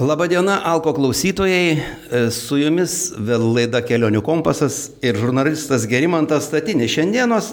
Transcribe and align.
Labadiena, 0.00 0.62
Alko 0.64 0.94
klausytojai, 0.96 1.72
e, 1.76 2.20
su 2.32 2.56
jumis 2.56 3.10
vėl 3.20 3.42
laida 3.52 3.82
Kelionių 3.84 4.22
kompasas 4.24 4.94
ir 5.04 5.18
žurnalistas 5.20 5.84
Gerimantas 5.90 6.46
Statinis. 6.48 6.94
Šiandienos 6.94 7.50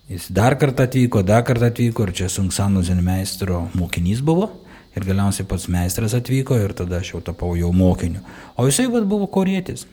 jis 0.09 0.27
dar 0.33 0.57
kartą 0.61 0.85
atvyko, 0.85 1.23
dar 1.25 1.45
kartą 1.47 1.71
atvyko 1.71 2.05
ir 2.05 2.13
čia 2.17 2.29
Sungsano 2.29 2.83
zenmeistro 2.85 3.67
mokinys 3.77 4.21
buvo. 4.25 4.51
Ir 4.91 5.05
galiausiai 5.07 5.47
pats 5.47 5.69
meistras 5.71 6.13
atvyko 6.17 6.57
ir 6.59 6.73
tada 6.75 6.99
aš 6.99 7.13
jau 7.13 7.21
tapau 7.23 7.53
jau 7.55 7.71
mokiniu. 7.71 8.19
O 8.59 8.67
jisai 8.67 8.89
vad 8.91 9.07
buvo 9.07 9.29
korėtis. 9.31 9.85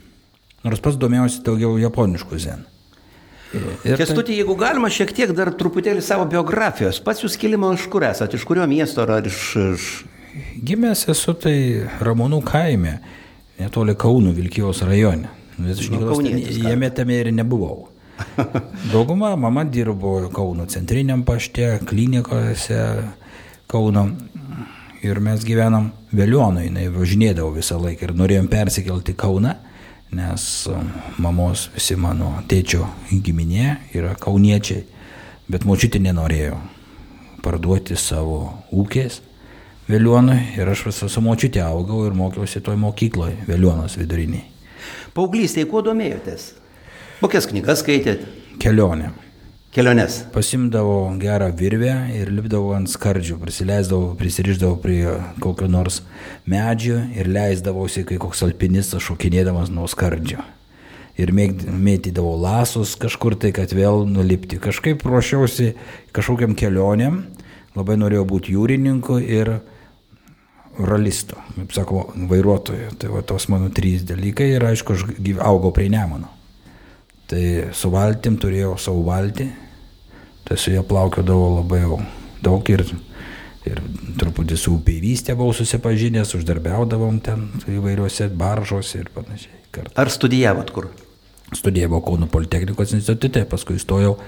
Nors 0.67 0.83
pats 0.83 0.99
domėjausi 0.99 1.45
daugiau 1.47 1.77
japoniškų 1.79 2.41
zen. 2.43 2.67
Kestutį, 3.49 4.41
jeigu 4.43 4.57
galima, 4.61 4.91
šiek 4.93 5.13
tiek 5.17 5.33
dar 5.37 5.51
truputėlį 5.57 6.03
savo 6.05 6.27
biografijos. 6.29 6.99
Pats 7.05 7.23
jūs 7.25 7.39
kilimo 7.41 7.71
iš 7.73 7.87
kur 7.93 8.05
esate, 8.05 8.37
iš 8.37 8.45
kurio 8.49 8.67
miesto 8.69 9.07
ar 9.07 9.27
iš... 9.27 9.43
iš... 9.63 9.91
Gimęs 10.69 11.07
esu 11.11 11.33
tai 11.41 11.57
Ramonų 12.05 12.43
kaime, 12.47 12.99
netoli 13.59 13.95
Kaunų 13.99 14.35
Vilkijos 14.37 14.83
rajone. 14.87 15.31
Nes 15.59 15.81
aš 15.81 15.89
nu, 15.95 16.19
jame 16.69 16.91
tame 16.95 17.17
ir 17.23 17.31
nebuvau. 17.35 17.89
Dauguma 18.93 19.33
mama 19.39 19.65
dirbo 19.65 20.21
Kauno 20.35 20.67
centriniam 20.71 21.25
pašte, 21.27 21.79
klinikose 21.89 22.83
Kauno. 23.71 24.11
Ir 25.07 25.21
mes 25.23 25.45
gyvenam 25.47 25.93
Vėlionu, 26.11 26.65
jinai 26.67 26.89
važinėdavo 26.91 27.53
visą 27.55 27.77
laiką 27.79 28.09
ir 28.09 28.15
norėjom 28.19 28.49
persikelti 28.51 29.15
Kauną 29.19 29.55
nes 30.15 30.67
um, 30.73 30.91
mamos 31.21 31.69
visi 31.75 31.97
mano 32.01 32.33
tėčio 32.49 32.87
giminė 33.13 33.77
yra 33.97 34.15
kauniečiai, 34.21 34.85
bet 35.49 35.67
močiutė 35.69 36.01
nenorėjo 36.05 36.59
parduoti 37.45 37.97
savo 37.97 38.41
ūkės 38.75 39.23
Vėliūnui 39.89 40.59
ir 40.61 40.69
aš 40.69 40.83
visą 40.91 41.07
su 41.09 41.23
močiutė 41.25 41.63
augau 41.65 42.03
ir 42.05 42.13
mokiausi 42.13 42.61
toj 42.61 42.77
mokykloje, 42.77 43.39
Vėliūnos 43.49 43.95
viduriniai. 43.97 44.43
Paauglystėje 45.17 45.65
kuo 45.71 45.81
domėjotės? 45.87 46.51
Kokias 47.23 47.49
knygas 47.49 47.81
skaitėt? 47.81 48.27
Kelionė 48.61 49.15
keliones. 49.79 50.25
Pasimdavau 50.35 51.13
gerą 51.23 51.53
virvę 51.55 51.93
ir 52.11 52.33
lipdavau 52.35 52.73
ant 52.75 52.91
skardžių, 52.91 53.37
prisileisdavau, 53.39 54.17
prisiriždavau 54.19 54.75
prie 54.83 55.13
kokio 55.39 55.69
nors 55.71 56.01
medžio 56.51 56.97
ir 57.15 57.31
leisdavausi, 57.31 58.03
kai 58.09 58.19
koks 58.19 58.43
alpinistas 58.43 59.05
šokinėdamas 59.07 59.71
nuo 59.71 59.87
skardžio. 59.87 60.43
Ir 61.19 61.31
mėtydavau 61.31 62.35
lasus 62.43 62.97
kažkur 62.99 63.37
tai, 63.39 63.53
kad 63.55 63.71
vėl 63.75 64.03
nulipti. 64.11 64.59
Kažkaip 64.63 65.05
ruošiausi 65.07 65.73
kažkokiam 66.17 66.59
kelioniam, 66.59 67.23
labai 67.79 67.99
norėjau 68.03 68.27
būti 68.35 68.57
jūrininku 68.57 69.21
ir 69.23 69.53
ralistu, 70.79 71.39
kaip 71.55 71.79
sako, 71.79 72.03
vairuotoju. 72.33 72.97
Tai 72.99 73.13
va 73.15 73.23
tos 73.23 73.47
mano 73.51 73.71
trys 73.75 74.03
dalykai 74.11 74.51
ir 74.57 74.67
aišku, 74.73 74.99
aš 74.99 75.07
augau 75.39 75.71
prie 75.75 75.87
Nemono. 75.95 76.35
Tai 77.31 77.47
su 77.77 77.95
valtim 77.95 78.39
turėjau 78.41 78.75
savo 78.81 79.07
valtį, 79.07 79.51
tai 80.49 80.57
su 80.57 80.73
ją 80.73 80.85
plaukiodavau 80.89 81.59
labai 81.59 81.83
jau 81.83 81.99
daug 82.45 82.71
ir, 82.73 82.85
ir 83.69 83.83
truputį 84.21 84.57
su 84.57 84.79
upeivystė 84.79 85.37
buvau 85.37 85.57
susipažinęs, 85.57 86.33
uždarbiaudavom 86.39 87.21
ten 87.25 87.49
įvairiuose 87.69 88.31
baržose 88.39 89.03
ir 89.03 89.13
panašiai. 89.15 89.59
Kart. 89.75 89.93
Ar 90.01 90.09
studijavot 90.09 90.73
kur? 90.73 90.89
Studijavau 91.53 92.03
Kauno 92.05 92.27
Politechnikos 92.29 92.91
institute, 92.93 93.41
paskui 93.49 93.79
įstojau 93.79 94.19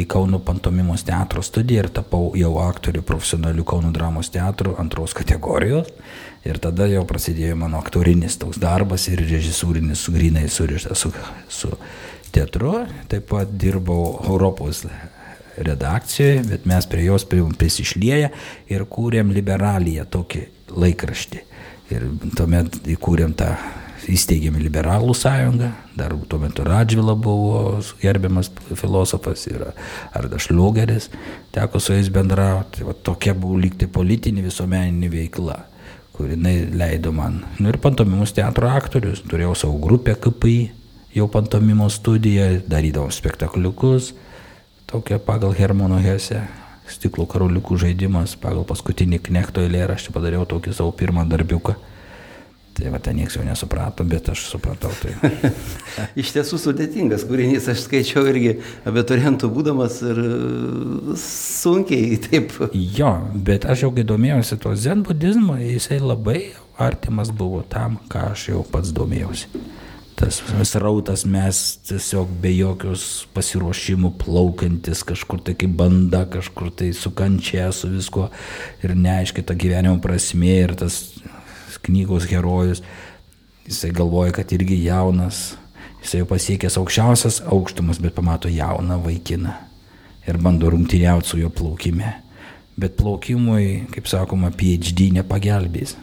į 0.00 0.06
Kauno 0.08 0.38
pantomimos 0.44 1.04
teatro 1.04 1.42
studiją 1.44 1.84
ir 1.84 1.88
tapau 1.92 2.30
jau 2.36 2.54
aktorių 2.62 3.02
profesionalių 3.04 3.64
Kauno 3.68 3.90
dramos 3.92 4.32
teatrų 4.32 4.78
antros 4.80 5.12
kategorijos. 5.16 5.90
Ir 6.48 6.56
tada 6.56 6.86
jau 6.88 7.02
prasidėjo 7.08 7.58
mano 7.60 7.80
aktorinis 7.80 8.38
toks 8.40 8.60
darbas 8.62 9.04
ir 9.12 9.20
režisūrinis 9.20 10.06
sugrinai 10.06 10.46
surištas 10.48 11.04
su, 11.04 11.12
su 11.52 11.74
teatru, 12.32 12.86
taip 13.12 13.28
pat 13.28 13.52
dirbau 13.52 14.14
Europos 14.24 14.86
redakcijoje, 15.66 16.44
bet 16.48 16.66
mes 16.68 16.88
prie 16.90 17.04
jos 17.06 17.26
prisišlėję 17.28 18.30
ir 18.72 18.86
kūrėm 18.88 19.32
liberaliją 19.34 20.06
tokį 20.10 20.46
laikraštį. 20.70 21.44
Ir 21.90 22.06
tuomet 22.38 22.80
įkūrėm 22.94 23.34
tą, 23.38 23.54
įsteigėm 24.10 24.56
liberalų 24.62 25.14
sąjungą, 25.14 25.70
dar 25.98 26.14
tuo 26.30 26.38
metu 26.40 26.64
Radžvila 26.64 27.14
buvo 27.18 27.80
gerbiamas 28.00 28.48
filosofas 28.78 29.44
ir 29.50 29.66
Ardas 30.16 30.46
Šliugeris, 30.46 31.10
teko 31.54 31.82
su 31.82 31.92
jais 31.94 32.08
bendrauti. 32.12 32.86
Va, 32.86 32.94
tokia 32.94 33.34
buvo 33.36 33.58
likti 33.60 33.90
politinė 33.90 34.46
visuomeninė 34.46 35.12
veikla 35.12 35.58
kur 36.20 36.28
jinai 36.28 36.66
leido 36.76 37.14
man. 37.16 37.38
Nu 37.56 37.70
ir 37.72 37.78
pantomimus 37.80 38.34
teatro 38.36 38.68
aktorius, 38.68 39.22
turėjau 39.24 39.54
savo 39.56 39.78
grupę 39.80 40.12
KPI, 40.20 40.58
jau 41.16 41.24
pantomimo 41.32 41.86
studiją, 41.88 42.58
darydavom 42.68 43.08
spektakliukus, 43.14 44.10
tokia 44.90 45.18
pagal 45.18 45.54
Hermano 45.54 46.00
Hesse, 46.02 46.42
stiklo 46.90 47.26
karoliukų 47.30 47.78
žaidimas, 47.78 48.34
pagal 48.40 48.66
paskutinį 48.66 49.20
knekto 49.28 49.62
eilėraštį 49.62 50.14
padariau 50.16 50.48
tokį 50.50 50.74
savo 50.74 50.90
pirmą 50.96 51.22
darbiuką. 51.30 51.76
Tai 52.74 52.90
va, 52.94 53.00
ten 53.02 53.18
niekas 53.18 53.34
jau 53.36 53.44
nesuprato, 53.44 54.06
bet 54.06 54.30
aš 54.32 54.44
supratau 54.50 54.90
tai. 55.02 55.12
Iš 56.20 56.30
tiesų 56.36 56.58
sudėtingas 56.62 57.26
kūrinys, 57.28 57.66
aš 57.70 57.84
skaičiau 57.84 58.24
irgi 58.30 58.54
abiturientų 58.88 59.50
būdamas 59.52 59.98
ir 60.06 60.20
sunkiai 61.18 62.18
taip. 62.26 62.54
Jo, 62.74 63.12
bet 63.34 63.66
aš 63.70 63.84
jau 63.86 63.92
kai 63.94 64.06
domėjausi 64.06 64.58
to 64.62 64.74
zen 64.78 65.04
budizmo, 65.06 65.58
jisai 65.60 66.00
labai 66.02 66.40
artimas 66.80 67.34
buvo 67.34 67.62
tam, 67.68 67.98
ką 68.10 68.30
aš 68.32 68.48
jau 68.54 68.64
pats 68.66 68.94
domėjausi 68.96 69.50
tas 70.20 70.42
srautas 70.68 71.24
mes 71.24 71.58
tiesiog 71.88 72.28
be 72.42 72.52
jokios 72.52 73.04
pasiruošimų 73.34 74.12
plaukiantis 74.20 75.00
kažkur 75.08 75.40
tai 75.46 75.54
kaip 75.58 75.72
banda, 75.78 76.26
kažkur 76.28 76.68
tai 76.76 76.90
su 76.96 77.12
kančia, 77.16 77.70
su 77.72 77.88
visko 77.88 78.28
ir 78.84 78.92
neaiškiai 78.96 79.46
ta 79.48 79.56
gyvenimo 79.56 79.96
prasme 80.04 80.58
ir 80.66 80.76
tas 80.76 81.00
knygos 81.86 82.28
herojus, 82.28 82.82
jisai 83.64 83.94
galvoja, 83.96 84.34
kad 84.36 84.52
irgi 84.52 84.82
jaunas, 84.84 85.54
jisai 86.02 86.20
jau 86.20 86.30
pasiekęs 86.34 86.76
aukščiausias 86.80 87.40
aukštumas, 87.48 88.02
bet 88.04 88.16
pamato 88.18 88.52
jauną 88.52 89.00
vaikiną 89.06 89.56
ir 90.28 90.38
bando 90.38 90.68
rungtyniauti 90.70 91.32
su 91.32 91.40
jo 91.40 91.50
plaukime. 91.50 92.18
bet 92.80 92.96
plaukimui, 92.96 93.86
kaip 93.92 94.06
sakoma, 94.08 94.48
PhD 94.56 95.10
nepagelbės 95.12 95.98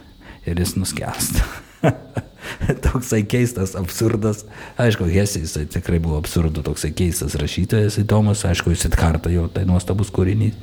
ir 0.45 0.59
jis 0.61 0.75
nuskęsta. 0.77 1.45
toksai 2.85 3.23
keistas, 3.29 3.75
absurdas. 3.79 4.45
Aišku, 4.81 5.07
Hesė, 5.11 5.43
jisai 5.45 5.65
tikrai 5.71 5.99
buvo 6.03 6.19
absurdu, 6.21 6.63
toksai 6.65 6.93
keistas 6.97 7.37
rašytojas 7.39 7.99
įdomus, 8.03 8.45
aišku, 8.47 8.73
jis 8.75 8.87
atkarta 8.91 9.31
jo, 9.33 9.47
tai 9.51 9.65
nuostabus 9.69 10.11
kūrinys. 10.13 10.57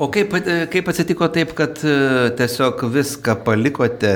O 0.00 0.08
kaip, 0.12 0.32
kaip 0.72 0.86
atsitiko 0.88 1.28
taip, 1.28 1.52
kad 1.58 1.82
e, 1.84 1.96
tiesiog 2.38 2.86
viską 2.94 3.34
palikote 3.44 4.14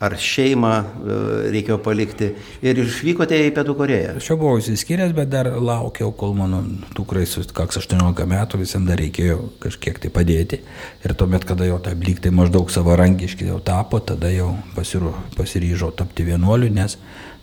ar 0.00 0.14
šeimą 0.16 0.72
e, 0.80 1.16
reikėjo 1.52 1.76
palikti 1.84 2.30
ir 2.64 2.78
išvykote 2.80 3.36
į 3.36 3.52
Pietų 3.56 3.74
Koreją? 3.76 4.14
Aš 4.16 4.30
jau 4.30 4.36
buvau 4.40 4.60
įsiskyręs, 4.60 5.12
bet 5.16 5.28
dar 5.32 5.50
laukiau, 5.60 6.08
kol 6.16 6.32
mano 6.38 6.62
dukrai 6.96 7.26
sukaks 7.28 7.82
18 7.82 8.28
metų, 8.30 8.62
visiems 8.62 8.88
dar 8.88 9.00
reikėjo 9.00 9.38
kažkiek 9.60 10.00
tai 10.00 10.12
padėti. 10.14 10.62
Ir 11.04 11.16
tuomet, 11.20 11.44
kada 11.48 11.68
jau 11.68 11.76
taip 11.84 12.00
lygtai 12.06 12.32
maždaug 12.32 12.72
savarankiški 12.72 13.50
jau 13.50 13.58
tapo, 13.64 14.00
tada 14.00 14.32
jau 14.32 14.54
pasiru, 14.76 15.12
pasiryžau 15.36 15.92
tapti 15.98 16.24
vienuoliu, 16.30 16.70
nes 16.72 16.96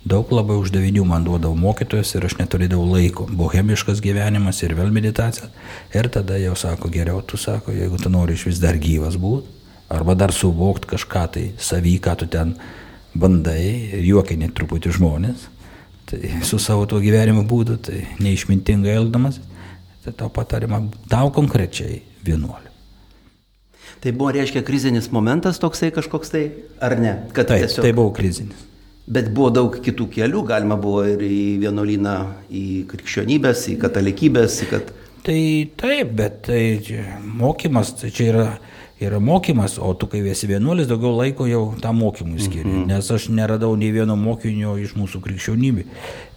daug 0.08 0.32
labai 0.34 0.56
uždavinių 0.58 1.04
man 1.06 1.28
duodavo 1.28 1.54
mokytojas 1.60 2.16
ir 2.16 2.26
aš 2.26 2.40
neturėdavau 2.40 2.88
laiko. 2.90 3.28
Bohemiškas 3.38 4.02
gyvenimas 4.02 4.64
ir 4.66 4.74
vėl 4.80 4.90
meditacija. 4.96 5.52
Ir 5.94 6.10
tada 6.10 6.40
jau 6.42 6.56
sako, 6.58 6.90
geriau 6.90 7.22
tu 7.22 7.38
sako, 7.38 7.76
jeigu 7.76 8.02
tu 8.02 8.10
nori 8.10 8.34
iš 8.40 8.48
vis 8.50 8.64
dar 8.64 8.80
gyvas 8.82 9.20
būti 9.22 9.57
arba 9.90 10.16
dar 10.16 10.34
suvokti 10.36 10.92
kažką 10.94 11.24
tai 11.34 11.46
savy, 11.58 11.98
ką 12.04 12.16
tu 12.20 12.28
ten 12.32 12.56
bandai, 13.18 13.98
juokinė 14.06 14.52
truputį 14.56 14.94
žmonės, 14.98 15.48
tai 16.08 16.38
su 16.46 16.60
savo 16.62 16.86
tuo 16.90 17.02
gyvenimo 17.04 17.44
būdu, 17.48 17.80
tai 17.88 18.04
neišmintingai 18.24 18.96
elgdamas, 19.00 19.42
tai 20.06 20.16
tau 20.16 20.30
patarima 20.34 20.84
tau 21.10 21.32
konkrečiai 21.36 22.02
vienuoliu. 22.26 22.68
Tai 23.98 24.14
buvo, 24.14 24.30
reiškia, 24.36 24.62
krizinis 24.62 25.10
momentas 25.12 25.58
toksai 25.58 25.90
kažkoks 25.96 26.30
tai, 26.30 26.44
ar 26.84 26.98
ne? 27.02 27.14
Kad 27.34 27.50
taip, 27.50 27.66
tiesiog... 27.66 27.86
tai 27.88 27.96
buvo 27.98 28.12
krizinis. 28.14 28.66
Bet 29.08 29.32
buvo 29.34 29.50
daug 29.56 29.78
kitų 29.82 30.10
kelių, 30.14 30.44
galima 30.50 30.76
buvo 30.80 31.06
ir 31.08 31.24
į 31.24 31.58
vienuolyną, 31.64 32.16
į 32.52 32.66
krikščionybės, 32.92 33.64
į 33.72 33.78
katalikybės, 33.82 34.58
į 34.66 34.70
kad... 34.74 34.92
Tai 35.26 35.40
taip, 35.80 36.12
bet 36.20 36.42
tai 36.46 36.62
mokymas, 37.40 37.96
tai 38.00 38.12
čia 38.14 38.28
yra 38.34 38.46
yra 39.02 39.20
mokymas, 39.20 39.78
o 39.78 39.94
tu 39.94 40.08
kai 40.08 40.24
esi 40.32 40.48
vienuolis, 40.50 40.88
daugiau 40.90 41.14
laiko 41.18 41.48
jau 41.48 41.76
tam 41.82 42.00
mokymui 42.02 42.40
skiri. 42.40 42.64
-hmm. 42.70 42.88
Nes 42.88 43.12
aš 43.12 43.30
neradau 43.30 43.76
nei 43.76 43.92
vieno 43.92 44.16
mokinio 44.16 44.78
iš 44.78 44.96
mūsų 44.96 45.22
krikščionybė. 45.22 45.86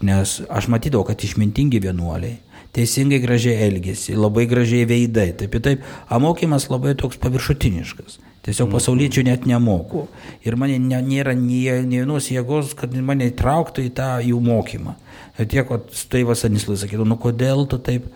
Nes 0.03 0.43
aš 0.49 0.69
matydavau, 0.69 1.05
kad 1.05 1.25
išmintingi 1.25 1.81
vienuoliai 1.81 2.39
teisingai 2.73 3.19
gražiai 3.19 3.67
elgesi, 3.67 4.15
labai 4.15 4.47
gražiai 4.51 4.87
veidai. 4.87 5.33
Taip 5.37 5.55
ir 5.55 5.61
taip, 5.65 5.87
o 6.11 6.19
mokymas 6.23 6.69
labai 6.71 6.95
toks 6.99 7.19
paviršutiniškas. 7.23 8.21
Tiesiog 8.47 8.69
mhm. 8.69 8.75
pasauliečių 8.77 9.25
net 9.27 9.47
nemoku. 9.49 10.07
Ir 10.47 10.57
man 10.57 10.73
nėra 10.89 11.35
nei 11.37 11.83
vienos 11.85 12.31
jėgos, 12.33 12.75
kad 12.79 12.95
mane 12.95 13.29
įtrauktų 13.33 13.85
į 13.89 13.95
tą 13.99 14.11
jų 14.25 14.41
mokymą. 14.45 14.97
Ir 15.41 15.49
tiek, 15.51 15.67
kad 15.69 15.91
tai 16.13 16.23
Vasanislas 16.29 16.85
sakydavo, 16.85 17.09
nu 17.09 17.19
kodėl 17.21 17.67
tu 17.69 17.81
taip, 17.83 18.07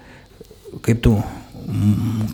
kaip 0.84 1.02
tu 1.04 1.18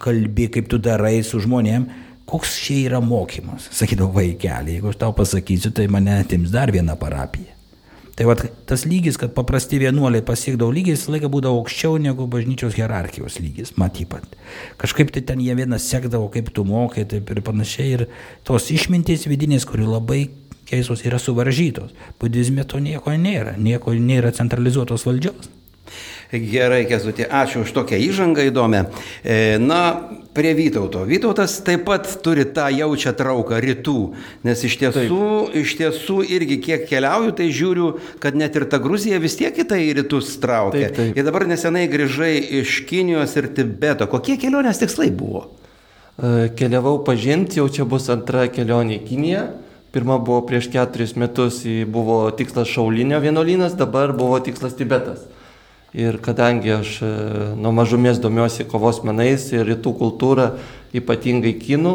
kalbi, 0.03 0.49
kaip 0.53 0.69
tu 0.71 0.81
darai 0.83 1.21
su 1.27 1.41
žmonėm, 1.43 1.87
koks 2.31 2.59
čia 2.65 2.83
yra 2.89 3.01
mokymas. 3.03 3.71
Sakydavau, 3.75 4.15
vaikeli, 4.21 4.77
jeigu 4.77 4.93
aš 4.93 5.01
tau 5.01 5.15
pasakysiu, 5.17 5.73
tai 5.75 5.89
mane 5.91 6.21
atims 6.21 6.53
dar 6.55 6.73
vieną 6.75 6.95
parapiją. 7.01 7.57
Tai 8.21 8.27
va, 8.29 8.35
tas 8.69 8.83
lygis, 8.85 9.17
kad 9.17 9.33
paprasti 9.33 9.79
vienuoliai 9.81 10.21
pasiekdavo 10.27 10.75
lygis, 10.77 10.99
visą 11.01 11.15
laiką 11.15 11.31
būdavo 11.33 11.63
aukščiau 11.63 11.97
negu 12.05 12.27
bažnyčios 12.29 12.75
hierarchijos 12.77 13.39
lygis, 13.41 13.73
matypat. 13.81 14.27
Kažkaip 14.83 15.13
tai 15.15 15.23
ten 15.25 15.41
jie 15.41 15.55
vienas 15.57 15.87
sekdavo, 15.89 16.27
kaip 16.35 16.51
tu 16.53 16.67
mokai, 16.69 17.07
taip 17.09 17.31
ir 17.33 17.41
panašiai. 17.47 17.95
Ir 17.97 18.05
tos 18.45 18.69
išmintys 18.75 19.25
vidinės, 19.31 19.65
kurių 19.65 19.89
labai 19.95 20.27
keistos 20.69 21.07
yra 21.09 21.19
suvaržytos. 21.23 21.95
Budizme 22.21 22.67
to 22.69 22.83
nieko 22.85 23.15
nėra, 23.17 23.57
nieko 23.57 23.97
nėra 23.97 24.35
centralizuotos 24.37 25.07
valdžios. 25.09 25.49
Gerai, 26.31 26.85
Kesutė, 26.87 27.27
ačiū 27.27 27.65
už 27.65 27.73
tokią 27.75 27.99
įžangą 27.99 28.45
įdomią. 28.51 28.85
E, 29.25 29.59
na, 29.59 29.81
prie 30.33 30.53
Vytauto. 30.55 31.03
Vytautas 31.09 31.57
taip 31.67 31.85
pat 31.89 32.07
turi 32.23 32.45
tą 32.55 32.69
jaučią 32.71 33.13
trauką 33.19 33.59
rytų, 33.65 33.97
nes 34.47 34.63
iš 34.67 34.77
tiesų, 34.79 35.07
taip. 35.51 35.57
iš 35.59 35.75
tiesų 35.81 36.19
irgi 36.31 36.61
kiek 36.63 36.85
keliauju, 36.91 37.35
tai 37.41 37.49
žiūriu, 37.55 37.89
kad 38.23 38.39
net 38.39 38.55
ir 38.59 38.69
ta 38.71 38.79
Gruzija 38.83 39.19
vis 39.23 39.35
tiek 39.41 39.57
į 39.59 39.67
tai 39.73 39.81
rytus 39.97 40.37
traukia. 40.43 40.87
Taip, 40.91 41.01
taip. 41.01 41.19
Ir 41.19 41.27
dabar 41.27 41.49
nesenai 41.51 41.89
grįžai 41.91 42.37
iš 42.61 42.85
Kinijos 42.87 43.35
ir 43.41 43.51
Tibeto. 43.57 44.07
Kokie 44.11 44.39
kelionės 44.41 44.79
tikslai 44.83 45.11
buvo? 45.11 45.49
E, 46.15 46.53
keliavau 46.55 47.01
pažinti, 47.07 47.59
jau 47.59 47.67
čia 47.73 47.89
bus 47.89 48.07
antra 48.13 48.47
kelionė 48.53 49.01
į 49.01 49.05
Kiniją. 49.11 49.45
Pirma 49.91 50.21
buvo 50.23 50.45
prieš 50.47 50.69
keturis 50.71 51.17
metus, 51.19 51.65
buvo 51.91 52.23
tikslas 52.39 52.71
Šaulinio 52.71 53.19
vienuolynas, 53.19 53.75
dabar 53.75 54.15
buvo 54.15 54.39
tikslas 54.39 54.79
Tibetas. 54.79 55.27
Ir 55.91 56.21
kadangi 56.23 56.71
aš 56.71 56.91
e, 57.03 57.07
nuo 57.59 57.73
mažumės 57.75 58.21
domiuosi 58.23 58.67
kovos 58.71 59.01
menais 59.03 59.49
ir 59.51 59.65
rytų 59.67 59.91
kultūrą, 59.99 60.53
ypatingai 60.95 61.57
kinų, 61.59 61.95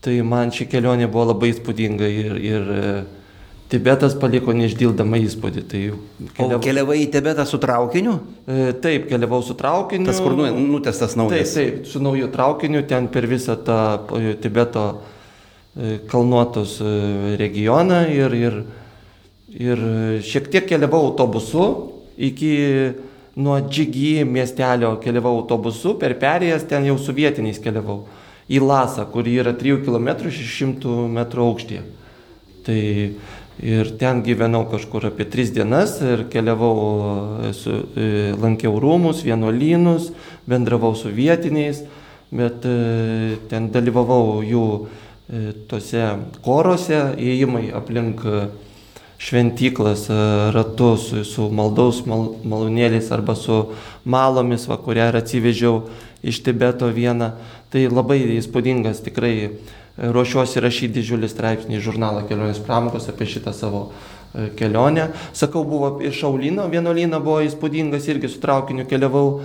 tai 0.00 0.14
man 0.24 0.52
ši 0.54 0.64
kelionė 0.72 1.10
buvo 1.12 1.28
labai 1.34 1.50
įspūdinga 1.52 2.08
ir, 2.08 2.38
ir 2.40 2.70
e, 2.72 2.94
Tibetas 3.72 4.12
paliko 4.20 4.52
neišdildamą 4.56 5.20
įspūdį. 5.26 5.62
Tai 5.68 5.78
keliav... 6.36 6.56
O 6.56 6.64
keliavai 6.64 6.98
į 7.02 7.06
Tibetą 7.12 7.46
su 7.48 7.60
traukiniu? 7.60 8.18
E, 8.44 8.72
taip, 8.84 9.06
keliavau 9.12 9.40
su 9.44 9.56
traukiniu. 9.60 10.08
Tas 10.08 10.20
kur 10.20 10.36
nu, 10.36 10.48
nutestas 10.72 11.16
naujas? 11.16 11.52
Taip, 11.52 11.76
taip, 11.80 11.86
su 11.92 12.00
nauju 12.04 12.32
traukiniu, 12.32 12.84
ten 12.88 13.12
per 13.12 13.28
visą 13.28 13.56
tą 13.60 13.80
Tibeto 14.40 14.86
kalnuotos 16.08 16.82
regioną 17.40 18.02
ir, 18.12 18.34
ir, 18.36 18.58
ir 19.56 19.88
šiek 20.20 20.52
tiek 20.52 20.68
keliavau 20.68 21.06
autobusu, 21.06 21.64
iki 22.16 22.52
nuo 23.36 23.60
Džigi 23.60 24.24
miestelio 24.24 24.96
keliavau 25.00 25.38
autobusu, 25.40 25.96
per 26.00 26.16
perėjas 26.20 26.66
ten 26.68 26.84
jau 26.88 26.98
su 27.00 27.14
vietiniais 27.16 27.60
keliavau 27.62 28.02
į 28.52 28.60
Lasą, 28.60 29.06
kuri 29.08 29.38
yra 29.40 29.54
3 29.56 29.80
km 29.86 30.10
600 30.28 30.96
m 31.08 31.22
aukštyje. 31.22 31.84
Tai 32.66 32.80
ir 33.62 33.90
ten 33.98 34.22
gyvenau 34.22 34.66
kažkur 34.70 35.06
apie 35.08 35.24
3 35.30 35.54
dienas 35.56 35.96
ir 36.02 36.26
keliavau, 36.32 37.52
su, 37.56 37.78
e, 37.96 38.32
lankiau 38.36 38.78
rūmus, 38.80 39.24
vienuolynus, 39.24 40.10
bendravau 40.46 40.94
su 40.96 41.08
vietiniais, 41.08 41.84
bet 42.32 42.66
e, 42.66 43.38
ten 43.48 43.70
dalyvavau 43.72 44.42
jų 44.44 44.66
e, 44.82 45.52
tose 45.68 46.04
korose, 46.44 47.14
įėjimai 47.16 47.70
aplink 47.76 48.24
šventyklas 49.22 50.10
e, 50.10 50.14
ratu 50.52 50.96
su, 50.96 51.24
su 51.24 51.46
maldaus 51.54 52.02
mal, 52.06 52.32
malūnėliais 52.42 53.10
arba 53.14 53.36
su 53.38 53.58
malomis, 54.04 54.66
va, 54.66 54.78
kurią 54.82 55.10
ir 55.12 55.18
atsivežiau 55.20 55.82
iš 56.26 56.42
Tibeto 56.42 56.88
vieną. 56.90 57.32
Tai 57.72 57.84
labai 57.88 58.18
įspūdingas, 58.40 59.04
tikrai 59.06 59.34
e, 59.46 59.52
ruošiuosi 60.16 60.62
rašyti 60.64 60.96
didžiulį 60.98 61.30
straipsnį 61.30 61.78
į 61.78 61.84
žurnalą 61.86 62.24
Kelionės 62.26 62.62
pramogos 62.66 63.06
apie 63.12 63.28
šitą 63.30 63.54
savo 63.54 63.84
e, 64.34 64.50
kelionę. 64.58 65.12
Sakau, 65.38 65.62
buvo 65.68 65.94
iš 66.02 66.24
Aulino, 66.26 66.66
vienuolyną 66.72 67.22
buvo 67.22 67.44
įspūdingas, 67.46 68.10
irgi 68.10 68.32
su 68.32 68.42
traukiniu 68.42 68.88
keliavau 68.90 69.38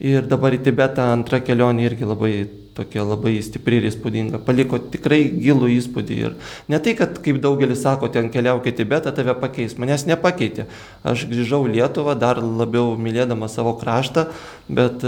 ir 0.00 0.24
dabar 0.30 0.56
į 0.56 0.62
Tibetą 0.64 1.10
antrą 1.12 1.42
kelionę 1.44 1.84
irgi 1.84 2.08
labai 2.08 2.32
tokia 2.78 3.04
labai 3.04 3.34
stipri 3.42 3.80
ir 3.80 3.88
įspūdinga. 3.90 4.40
Paliko 4.46 4.78
tikrai 4.78 5.20
gilų 5.34 5.72
įspūdį. 5.74 6.18
Ir 6.28 6.36
ne 6.70 6.80
tai, 6.82 6.94
kad 6.98 7.18
kaip 7.24 7.40
daugelis 7.42 7.82
sako, 7.82 8.10
ten 8.14 8.30
keliaukite 8.34 8.76
į 8.76 8.78
Tibetą, 8.78 9.12
tave 9.14 9.34
pakeis. 9.38 9.76
Manęs 9.80 10.06
nepakeitė. 10.08 10.68
Aš 11.02 11.26
grįžau 11.30 11.64
Lietuvą, 11.68 12.14
dar 12.18 12.40
labiau 12.42 12.94
mylėdama 13.00 13.50
savo 13.50 13.74
kraštą, 13.80 14.28
bet, 14.70 15.04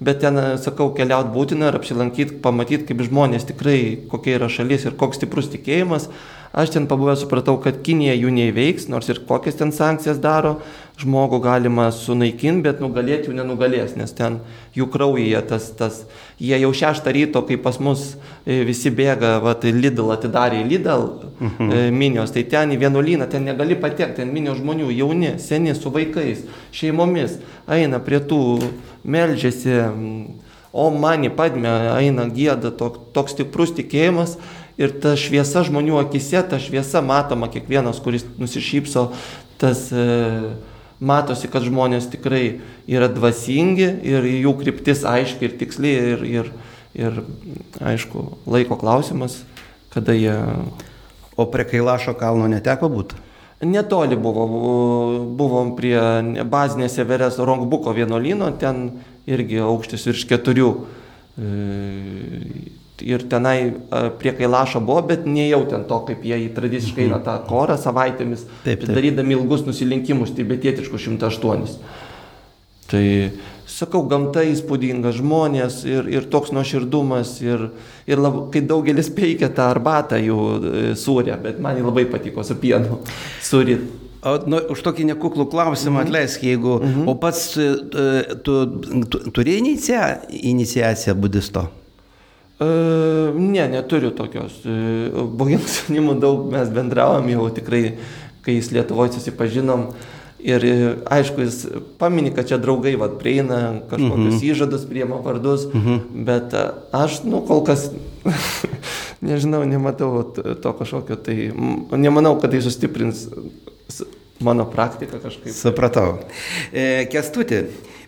bet 0.00 0.22
ten, 0.24 0.40
sakau, 0.62 0.90
keliaut 0.96 1.32
būtina 1.34 1.70
ir 1.70 1.80
apsilankyti, 1.80 2.40
pamatyti, 2.44 2.90
kaip 2.90 3.04
žmonės 3.08 3.48
tikrai, 3.48 3.78
kokia 4.12 4.36
yra 4.40 4.50
šalis 4.52 4.86
ir 4.86 4.98
koks 5.00 5.22
stiprus 5.22 5.50
tikėjimas. 5.54 6.10
Aš 6.56 6.70
ten 6.72 6.86
pabuvęs 6.88 7.20
supratau, 7.20 7.58
kad 7.60 7.82
Kinija 7.84 8.14
jų 8.16 8.30
neįveiks, 8.32 8.86
nors 8.88 9.10
ir 9.12 9.18
kokias 9.28 9.58
ten 9.58 9.74
sankcijas 9.76 10.16
daro, 10.24 10.54
žmogų 10.96 11.42
galima 11.44 11.90
sunaikinti, 11.92 12.64
bet 12.64 12.80
nugalėti 12.80 13.28
jų 13.28 13.34
nenugalės, 13.36 13.92
nes 14.00 14.14
ten 14.16 14.38
jų 14.72 14.86
kraujyje 14.94 15.42
tas, 15.50 15.66
tas, 15.76 15.98
jie 16.40 16.56
jau 16.62 16.70
šeštą 16.72 17.12
ryto, 17.12 17.42
kai 17.44 17.58
pas 17.60 17.76
mus 17.76 18.06
e, 18.46 18.62
visi 18.64 18.88
bėga, 18.88 19.34
va, 19.44 19.52
tai 19.60 19.74
Lidl 19.76 20.08
atidarė 20.14 20.62
Lidl 20.64 21.04
mhm. 21.36 21.68
E, 21.68 21.84
minios, 21.92 22.32
tai 22.32 22.46
ten 22.48 22.72
į 22.72 22.80
vienuolyną, 22.86 23.28
ten 23.28 23.44
negali 23.44 23.76
patekti, 23.76 24.22
ten 24.22 24.32
minio 24.32 24.56
žmonių, 24.56 24.88
jauni, 24.96 25.34
seni, 25.42 25.76
su 25.76 25.92
vaikais, 25.92 26.46
šeimomis, 26.72 27.36
eina 27.68 28.00
prie 28.00 28.24
tų, 28.24 28.40
melžiasi, 29.04 29.76
o 30.76 30.90
mani 30.92 31.32
padme, 31.32 31.72
eina 31.96 32.28
gėda, 32.32 32.74
tok, 32.76 33.00
toks 33.16 33.36
stiprus 33.36 33.72
tikėjimas 33.76 34.36
ir 34.76 34.92
ta 35.00 35.16
šviesa 35.16 35.64
žmonių 35.66 35.98
akise, 36.02 36.42
ta 36.44 36.60
šviesa 36.60 37.00
matoma 37.04 37.48
kiekvienas, 37.52 38.02
kuris 38.04 38.26
nusišypso, 38.36 39.08
tas 39.56 39.88
e, 39.88 40.06
matosi, 41.00 41.48
kad 41.48 41.64
žmonės 41.64 42.10
tikrai 42.12 42.44
yra 42.84 43.08
dvasingi 43.08 43.88
ir 44.04 44.30
jų 44.44 44.56
kryptis 44.60 45.06
aiški 45.08 45.48
ir 45.48 45.60
tiksli 45.64 45.96
ir, 46.12 46.26
ir, 46.38 46.56
Ir 46.96 47.20
aišku, 47.84 48.24
laiko 48.48 48.78
klausimas, 48.80 49.42
kada 49.92 50.16
jie... 50.16 50.36
O 51.36 51.44
prie 51.52 51.66
Kailašo 51.68 52.14
kalno 52.16 52.46
neteko 52.48 52.88
būti? 52.88 53.18
Netoli 53.68 54.16
buvo, 54.16 54.46
buvom 55.36 55.74
prie 55.76 55.98
bazinės 56.48 56.96
Everes 57.02 57.36
Rongbuko 57.36 57.92
vienuolino, 57.92 58.48
ten 58.56 58.86
irgi 59.26 59.60
aukštis 59.62 60.06
virš 60.10 60.26
keturių. 60.30 60.70
E, 61.36 61.50
ir 63.06 63.26
tenai 63.28 63.58
e, 63.68 63.72
prie 64.18 64.32
Kailašo 64.36 64.80
buvo, 64.80 65.02
bet 65.10 65.26
nejau 65.28 65.64
ten 65.70 65.84
to, 65.88 66.00
kaip 66.08 66.24
jie 66.24 66.38
tradiciškai 66.56 67.06
eina 67.08 67.20
tą 67.24 67.36
korą 67.48 67.76
savaitėmis, 67.80 68.46
taip, 68.64 68.84
taip. 68.84 68.94
darydami 68.94 69.36
ilgus 69.36 69.66
nusilenkimus 69.66 70.32
tibetietiškus 70.36 71.10
108. 71.10 71.76
Tai 72.86 73.04
sakau, 73.66 74.04
gamta 74.08 74.44
įspūdinga, 74.46 75.10
žmonės 75.16 75.80
ir, 75.90 76.08
ir 76.08 76.28
toks 76.30 76.54
nuoširdumas 76.54 77.34
ir, 77.44 77.68
ir 78.08 78.22
lab, 78.22 78.46
kai 78.54 78.62
daugelis 78.64 79.10
peikia 79.12 79.50
tą 79.52 79.68
arbatą 79.74 80.20
jų 80.22 80.40
e, 80.40 80.88
sūrę, 80.98 81.36
bet 81.42 81.60
man 81.62 81.82
labai 81.82 82.06
patiko 82.10 82.46
su 82.46 82.56
pienu 82.62 83.02
sūrį. 83.44 83.80
Nu, 84.46 84.60
už 84.74 84.82
tokį 84.82 85.06
nekuklų 85.12 85.46
klausimą 85.50 85.90
mm 85.90 85.96
-hmm. 85.96 86.06
atleisk, 86.06 86.42
jeigu... 86.42 86.80
Mm 86.82 86.94
-hmm. 86.94 87.10
O 87.10 87.14
pats 87.14 87.56
e, 87.56 87.74
tu, 88.42 88.66
tu, 88.66 89.04
tu 89.04 89.30
turi 89.30 89.58
inicia, 89.58 90.20
iniciaciją 90.30 91.14
budisto? 91.14 91.68
E, 92.60 92.66
ne, 93.34 93.68
neturiu 93.68 94.10
tokios. 94.10 94.52
E, 94.66 95.10
Bogiems 95.36 95.82
jaunimu 95.88 96.14
daug 96.20 96.52
mes 96.52 96.68
bendravom 96.68 97.28
jau 97.28 97.50
tikrai, 97.50 97.92
kai 98.42 98.54
jis 98.54 98.70
Lietuvoje 98.70 99.12
susipažinom. 99.12 99.80
E, 99.80 100.16
Ir 100.46 100.64
e, 100.64 100.74
aišku, 101.10 101.40
jis 101.42 101.56
pamini, 101.98 102.30
kad 102.34 102.46
čia 102.46 102.58
draugai 102.62 102.92
vat, 103.00 103.16
prieina, 103.18 103.80
kažkokius 103.90 104.34
mm 104.34 104.38
-hmm. 104.38 104.50
įžadus 104.52 104.84
priema 104.88 105.16
vardus, 105.16 105.66
mm 105.66 105.80
-hmm. 105.80 106.24
bet 106.24 106.54
e, 106.54 106.66
aš, 106.92 107.22
nu, 107.24 107.40
kol 107.40 107.64
kas, 107.64 107.90
nežinau, 109.28 109.64
nematau 109.64 110.22
to 110.62 110.72
kažkokio, 110.72 111.16
tai 111.16 111.52
nemanau, 111.90 112.38
kad 112.40 112.50
tai 112.50 112.62
sustiprins 112.62 113.28
mano 114.40 114.66
praktiką 114.70 115.20
kažkaip. 115.22 115.52
Supratau. 115.54 116.18
E, 116.72 117.06
Kestuti, 117.12 117.62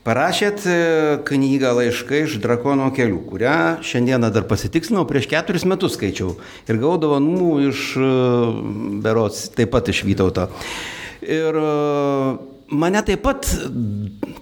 parašėt 0.06 0.66
e, 0.68 0.76
knygą 1.28 1.72
laiškai 1.78 2.24
iš 2.26 2.38
drakono 2.42 2.90
kelių, 2.96 3.22
kurią 3.30 3.56
šiandieną 3.86 4.32
dar 4.34 4.46
pasitikslinau, 4.50 5.06
prieš 5.08 5.30
keturis 5.30 5.66
metus 5.68 5.96
skaičiau 5.98 6.36
ir 6.68 6.76
gavau 6.76 7.00
dovanų 7.00 7.50
iš 7.70 7.88
Berots, 9.04 9.48
taip 9.56 9.72
pat 9.74 9.90
iš 9.92 10.04
Vytauto. 10.08 10.48
Ir 11.24 11.58
e, 11.58 11.72
mane 12.68 13.02
taip 13.04 13.24
pat 13.24 13.48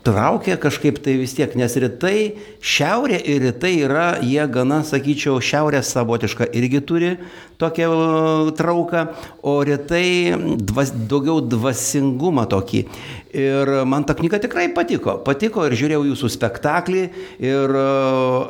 traukia 0.06 0.56
kažkaip 0.60 0.98
tai 1.02 1.16
vis 1.20 1.34
tiek, 1.36 1.54
nes 1.58 1.76
rytai, 1.82 2.36
šiaurė 2.62 3.18
ir 3.22 3.42
rytai 3.46 3.72
yra, 3.86 4.06
jie 4.22 4.44
gana, 4.52 4.82
sakyčiau, 4.86 5.38
šiaurė 5.42 5.82
savotiška 5.86 6.50
irgi 6.54 6.82
turi 6.86 7.12
tokią 7.58 7.90
e, 7.92 8.52
trauką, 8.56 9.06
o 9.42 9.64
rytai 9.64 10.34
dvas, 10.60 10.92
daugiau 11.08 11.40
dvasingumą 11.40 12.46
tokį. 12.50 12.82
Ir 13.36 13.70
man 13.88 14.06
ta 14.08 14.14
knyga 14.16 14.40
tikrai 14.40 14.68
patiko. 14.74 15.18
Patiko 15.24 15.66
ir 15.66 15.76
žiūrėjau 15.76 16.02
jūsų 16.10 16.30
spektaklį 16.36 17.02
ir 17.44 17.76
e, 17.80 17.86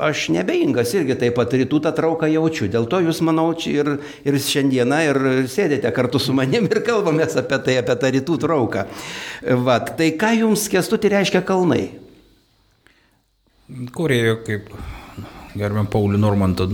aš 0.08 0.28
nebeingas 0.34 0.94
irgi 0.98 1.18
taip 1.22 1.38
pat 1.38 1.54
rytų 1.54 1.82
tą 1.86 1.94
trauką 1.96 2.30
jaučiu. 2.30 2.70
Dėl 2.72 2.88
to 2.90 3.02
jūs, 3.06 3.22
manau, 3.26 3.48
ir, 3.70 3.96
ir 4.26 4.40
šiandieną 4.42 5.02
ir 5.10 5.22
sėdite 5.50 5.90
kartu 5.96 6.22
su 6.22 6.34
manim 6.36 6.68
ir 6.70 6.82
kalbamės 6.86 7.38
apie 7.42 7.60
tai, 7.62 7.78
apie 7.82 7.98
tą 8.00 8.12
rytų 8.18 8.40
trauką. 8.46 8.86
Vat, 9.66 9.96
tai 9.98 10.12
ką 10.18 10.34
jums 10.42 10.68
kestuti 10.72 11.10
reiškia 11.12 11.42
kalnai? 11.46 11.86
Kurėjo 13.96 14.38
kaip 14.46 14.70
Gerbėm 15.56 15.88
Paulių 15.88 16.18
Normantą 16.20 16.66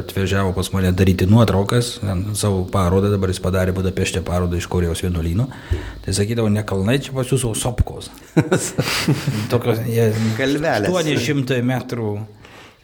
atvežiavo 0.00 0.52
pas 0.56 0.70
mane 0.74 0.90
daryti 0.96 1.26
nuotraukas, 1.30 1.98
savo 2.34 2.64
parodą, 2.70 3.10
dabar 3.12 3.30
jis 3.30 3.40
padarė 3.42 3.74
Budapešte 3.76 4.22
parodą 4.26 4.58
iš 4.58 4.66
Korejos 4.70 5.04
vienuolyno. 5.04 5.46
Tai 6.04 6.14
sakydavo, 6.16 6.50
ne 6.50 6.64
kalnai, 6.66 6.98
čia 7.02 7.14
pas 7.14 7.30
jūsų 7.30 7.54
sopkos. 7.58 8.10
Tokios, 9.52 9.84
jie, 9.86 10.10
Kalvelės. 10.38 10.90
800 10.90 11.60
metrų 11.66 12.14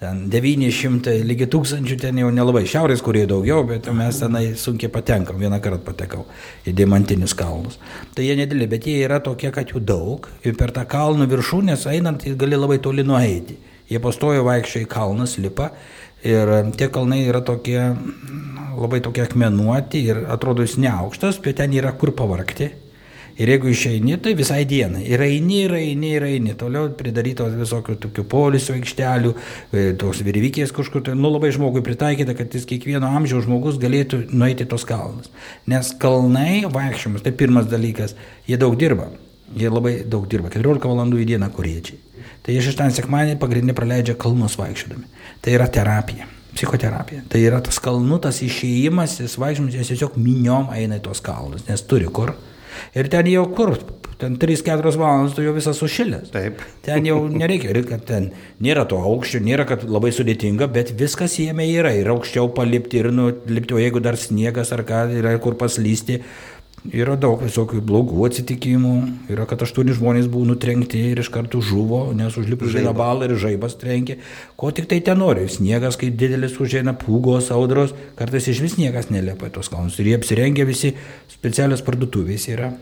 ten 0.00 0.22
900, 0.32 1.18
lygi 1.28 1.48
tūkstančių 1.52 1.96
ten 2.00 2.20
jau 2.22 2.30
nelabai. 2.32 2.62
Šiaurės 2.68 3.02
Korėje 3.04 3.28
daugiau, 3.34 3.64
bet 3.68 3.90
mes 3.96 4.20
tenai 4.22 4.44
sunkiai 4.56 4.88
patenkam, 4.92 5.36
vieną 5.40 5.58
kartą 5.60 5.82
patekau 5.84 6.24
į 6.64 6.72
Diamantinius 6.78 7.34
kalnus. 7.36 7.76
Tai 8.16 8.24
jie 8.24 8.38
nedėlė, 8.38 8.70
bet 8.70 8.88
jie 8.88 8.96
yra 9.04 9.20
tokie, 9.24 9.50
kad 9.52 9.74
jų 9.74 9.82
daug 9.84 10.30
ir 10.46 10.56
per 10.56 10.72
tą 10.76 10.86
kalnų 10.88 11.28
viršūnės 11.34 11.84
einant 11.92 12.24
gali 12.40 12.56
labai 12.60 12.80
toli 12.80 13.04
nueiti. 13.04 13.58
Jie 13.90 13.98
pastojo 14.02 14.44
vaikščio 14.46 14.84
į 14.84 14.90
kalnus, 14.90 15.38
lipa 15.42 15.72
ir 16.26 16.52
tie 16.76 16.90
kalnai 16.92 17.24
yra 17.26 17.40
tokie 17.42 17.80
labai 18.76 19.00
tokie 19.04 19.24
akmenuoti 19.24 20.04
ir 20.12 20.22
atrodo 20.30 20.64
jis 20.64 20.78
neaukštas, 20.80 21.40
bet 21.44 21.58
ten 21.60 21.74
yra 21.76 21.92
kur 21.98 22.14
pavarkti. 22.16 22.70
Ir 23.40 23.48
jeigu 23.48 23.70
išeini, 23.72 24.18
tai 24.20 24.34
visai 24.36 24.66
dienai. 24.68 25.06
Ir 25.08 25.22
eini, 25.24 25.62
ir 25.64 25.72
eini, 25.78 26.10
ir 26.18 26.26
eini. 26.28 26.52
Toliau 26.60 26.90
pridarytos 26.98 27.54
visokių 27.56 27.96
tokių 28.02 28.24
polisio 28.28 28.74
aikštelių, 28.76 29.32
e, 29.72 29.84
tos 29.96 30.20
virvykės 30.26 30.74
kažkur. 30.76 31.06
Tai, 31.06 31.14
nu, 31.16 31.30
labai 31.32 31.48
žmogui 31.56 31.80
pritaikyta, 31.86 32.34
kad 32.36 32.52
jis 32.52 32.68
kiekvieno 32.68 33.08
amžiaus 33.16 33.46
žmogus 33.46 33.80
galėtų 33.80 34.26
nueiti 34.34 34.68
tos 34.68 34.84
kalnus. 34.84 35.32
Nes 35.70 35.94
kalnai 36.02 36.66
vaikščiojimas, 36.68 37.24
tai 37.24 37.32
pirmas 37.32 37.70
dalykas, 37.70 38.12
jie 38.50 38.60
daug 38.60 38.76
dirba. 38.76 39.08
Jie 39.56 39.70
labai 39.70 39.94
daug 40.06 40.28
dirba, 40.30 40.50
14 40.52 40.86
valandų 40.86 41.22
į 41.22 41.28
dieną 41.32 41.50
koriečiai. 41.54 41.98
Tai 42.44 42.54
jie 42.54 42.62
šeštąjį 42.64 42.96
sekmanį 42.96 43.38
pagrindinį 43.40 43.76
praleidžia 43.76 44.14
kalnus 44.20 44.56
vaikščiodami. 44.60 45.08
Tai 45.42 45.56
yra 45.56 45.66
terapija, 45.72 46.28
psichoterapija. 46.54 47.24
Tai 47.30 47.40
yra 47.42 47.58
tas 47.64 47.80
kalnų, 47.82 48.20
tas 48.24 48.40
išėjimas, 48.46 49.18
jis 49.20 49.36
vaikščiojimas, 49.40 49.76
jis 49.80 49.92
tiesiog 49.94 50.16
miniom 50.20 50.70
eina 50.76 51.00
į 51.00 51.04
tos 51.08 51.22
kalnus, 51.24 51.66
nes 51.68 51.84
turi 51.90 52.08
kur. 52.08 52.36
Ir 52.96 53.10
ten 53.12 53.26
jau 53.28 53.44
kur, 53.56 53.74
ten 54.20 54.36
3-4 54.40 54.94
valandas 55.00 55.34
tu 55.34 55.44
jau 55.44 55.52
visas 55.56 55.78
sušilęs. 55.80 56.30
Taip. 56.34 56.60
Ten 56.84 57.06
jau 57.08 57.18
nereikia, 57.32 57.74
kad 57.88 58.04
ten 58.08 58.30
nėra 58.62 58.86
to 58.88 59.00
aukščio, 59.00 59.40
nėra, 59.44 59.66
kad 59.68 59.84
labai 59.88 60.12
sudėtinga, 60.14 60.68
bet 60.72 60.94
viskas 61.00 61.38
jame 61.40 61.66
yra. 61.72 61.92
Ir 61.96 62.12
aukščiau 62.14 62.52
palipti, 62.56 63.00
ir 63.00 63.10
nulipti, 63.14 63.76
o 63.76 63.82
jeigu 63.82 64.02
dar 64.04 64.20
sniegas 64.20 64.72
ar 64.76 64.84
ką, 64.88 65.06
yra 65.20 65.36
kur 65.42 65.56
paslysti, 65.60 66.20
Yra 66.88 67.12
daug 67.20 67.42
visokių 67.44 67.82
blogų 67.84 68.22
atsitikimų, 68.24 68.92
yra, 69.28 69.44
kad 69.48 69.60
aštuoni 69.66 69.92
žmonės 69.98 70.30
buvo 70.32 70.46
nutrenkti 70.48 71.02
ir 71.10 71.18
iš 71.20 71.28
karto 71.28 71.60
žuvo, 71.60 72.06
nes 72.16 72.38
užlipus 72.40 72.72
žaibą 72.72 72.94
balą 72.96 73.26
ir 73.28 73.34
žaibas 73.42 73.76
trenkė. 73.76 74.16
Ko 74.56 74.70
tik 74.72 74.88
tai 74.88 75.02
ten 75.04 75.20
nori, 75.20 75.44
sniegas, 75.52 75.98
kai 76.00 76.08
didelis 76.08 76.56
užėina 76.56 76.94
pūgos, 76.96 77.50
audros, 77.52 77.92
kartais 78.16 78.48
iš 78.48 78.62
vis 78.64 78.78
niekas 78.80 79.10
nelipa 79.12 79.50
į 79.50 79.54
tos 79.58 79.68
kalnus. 79.68 79.98
Ir 80.00 80.08
jie 80.08 80.16
apsirengia 80.16 80.64
visi 80.64 80.94
specialios 81.28 81.84
parduotuvės 81.84 82.48
yra, 82.48 82.72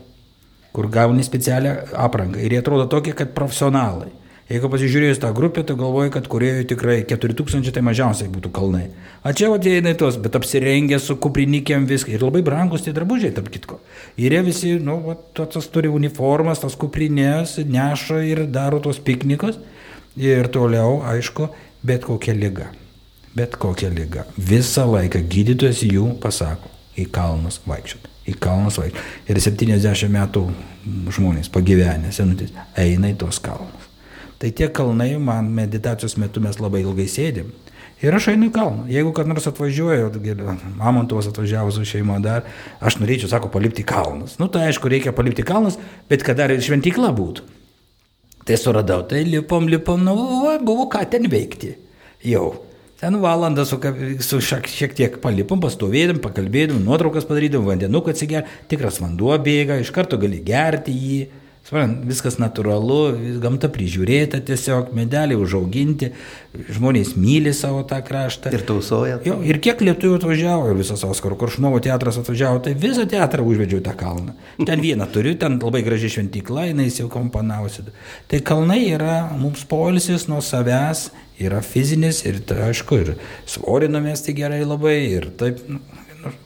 kur 0.71 0.87
gauni 0.87 1.27
specialią 1.27 1.75
aprangą. 1.99 2.39
Ir 2.39 2.55
jie 2.55 2.63
atrodo 2.63 2.87
tokie, 2.87 3.11
kad 3.19 3.35
profesionalai. 3.35 4.13
Jeigu 4.49 4.65
pasižiūrėjus 4.73 5.19
tą 5.21 5.29
grupę, 5.37 5.61
tai 5.61 5.75
galvoju, 5.77 6.09
kad 6.15 6.25
Korejoje 6.29 6.63
tikrai 6.71 7.03
4000 7.05 7.69
tai 7.69 7.83
mažiausiai 7.85 8.31
būtų 8.33 8.49
kalnai. 8.49 8.87
O 9.21 9.29
čia 9.37 9.51
atėjai 9.53 9.91
tos, 9.99 10.15
bet 10.17 10.33
apsirengę 10.39 10.97
su 10.97 11.13
kuprinikėm 11.21 11.85
viską. 11.89 12.15
Ir 12.15 12.23
labai 12.25 12.41
brangus 12.45 12.81
tie 12.81 12.93
drabužiai, 12.95 13.29
tarp 13.35 13.51
kitko. 13.53 13.77
Ir 14.17 14.33
jie 14.33 14.39
visi, 14.47 14.71
nu, 14.81 14.95
va, 15.05 15.13
tas 15.37 15.69
turi 15.69 15.91
uniformas, 15.93 16.63
tas 16.63 16.73
kuprinės, 16.81 17.59
neša 17.61 18.23
ir 18.25 18.41
daro 18.49 18.79
tos 18.81 18.97
piknikus. 18.97 19.59
Ir 20.17 20.49
toliau, 20.49 21.03
aišku, 21.05 21.51
bet 21.85 22.07
kokia 22.07 22.33
lyga. 22.33 22.71
Bet 23.37 23.53
kokia 23.61 23.91
lyga. 23.93 24.25
Visą 24.33 24.87
laiką 24.89 25.21
gydytojas 25.29 25.83
jų 25.85 26.15
pasako 26.23 26.73
į 26.97 27.05
kalnus 27.13 27.61
vaikščioti. 27.69 28.15
Į 28.33 28.35
kalnus 28.41 28.81
vaikščioti. 28.81 29.05
Ir 29.29 29.43
70 29.45 30.09
metų 30.17 30.47
žmonės 31.13 31.53
pagyvenę, 31.53 32.09
senutis, 32.15 32.55
eina 32.73 33.13
į 33.13 33.19
tos 33.21 33.37
kalnus. 33.45 33.78
Tai 34.39 34.51
tie 34.55 34.69
kalnai, 34.71 35.17
man 35.19 35.49
meditacijos 35.51 36.15
metu 36.19 36.39
mes 36.43 36.61
labai 36.63 36.85
ilgai 36.85 37.09
sėdėm. 37.11 37.49
Ir 37.99 38.15
aš 38.15 38.29
einu 38.31 38.47
į 38.47 38.53
kalną. 38.55 38.85
Jeigu 38.87 39.11
kad 39.15 39.27
nors 39.27 39.49
atvažiuoju, 39.49 40.21
Mamontovas 40.79 41.27
atvažiavo 41.27 41.73
su 41.75 41.83
šeima 41.87 42.21
dar, 42.23 42.45
aš 42.79 43.01
norėčiau, 43.01 43.27
sako, 43.27 43.49
palipti 43.51 43.83
kalnus. 43.83 44.37
Nu, 44.39 44.47
tai 44.47 44.69
aišku, 44.69 44.87
reikia 44.91 45.11
palipti 45.15 45.43
kalnus, 45.43 45.75
bet 46.07 46.23
kad 46.23 46.39
dar 46.39 46.53
ir 46.53 46.63
šventykla 46.63 47.11
būtų. 47.17 47.43
Tai 48.47 48.57
suradau, 48.57 49.03
tai 49.03 49.25
lipom, 49.27 49.67
lipom, 49.67 50.07
nu, 50.07 50.15
buvo 50.63 50.87
ką 50.89 51.03
ten 51.11 51.27
veikti. 51.29 51.75
Jau. 52.23 52.47
Ten 52.99 53.15
valandą 53.19 53.63
su, 53.67 53.77
su 54.23 54.39
šiek, 54.43 54.65
šiek 54.67 54.95
tiek 54.95 55.19
palipom, 55.23 55.59
pastovėdam, 55.63 56.23
pakalbėdam, 56.23 56.79
nuotraukas 56.83 57.27
padarydavom, 57.27 57.67
vandenuką 57.73 58.15
atsiger, 58.15 58.47
tikras 58.71 58.99
vanduo 59.03 59.35
bėga, 59.43 59.77
iš 59.83 59.91
karto 59.95 60.19
gali 60.19 60.39
gerti 60.43 60.95
jį 60.95 61.19
Suprant, 61.67 61.99
viskas 62.09 62.39
natūralu, 62.41 63.37
gamta 63.43 63.67
prižiūrėta 63.69 64.39
tiesiog, 64.41 64.87
medeliai 64.97 65.37
užauginti, 65.37 66.07
žmonės 66.73 67.11
myli 67.19 67.51
savo 67.53 67.83
tą 67.85 67.99
kraštą. 68.07 68.49
Ir 68.55 68.63
tausoja. 68.65 69.19
Jo, 69.27 69.35
ir 69.45 69.59
kiek 69.61 69.83
lietuvių 69.85 70.17
atvažiavo, 70.17 70.71
ir 70.71 70.79
visas 70.79 71.03
Oskaro 71.05 71.37
Koršnovo 71.37 71.77
teatras 71.85 72.17
atvažiavo, 72.23 72.63
tai 72.65 72.73
visą 72.73 73.05
teatrą 73.11 73.45
užvedžiau 73.45 73.83
tą 73.85 73.93
kalną. 73.99 74.33
Ten 74.65 74.81
vieną 74.81 75.05
turiu, 75.13 75.35
ten 75.37 75.59
labai 75.61 75.83
graži 75.85 76.09
šventykla, 76.15 76.71
jinai 76.71 76.89
jau 76.89 77.05
komponavosi. 77.13 77.85
Tai 78.31 78.41
kalnai 78.49 78.81
yra 78.95 79.19
mums 79.37 79.61
polisis 79.69 80.25
nuo 80.31 80.41
savęs, 80.41 81.11
yra 81.39 81.61
fizinis 81.61 82.23
ir 82.25 82.41
tai 82.49 82.63
aišku, 82.71 83.03
ir 83.03 83.13
svorį 83.45 83.93
numesti 83.93 84.33
gerai 84.33 84.63
labai, 84.65 84.97
ir 85.19 85.29
taip, 85.37 85.61
nu, 85.69 85.83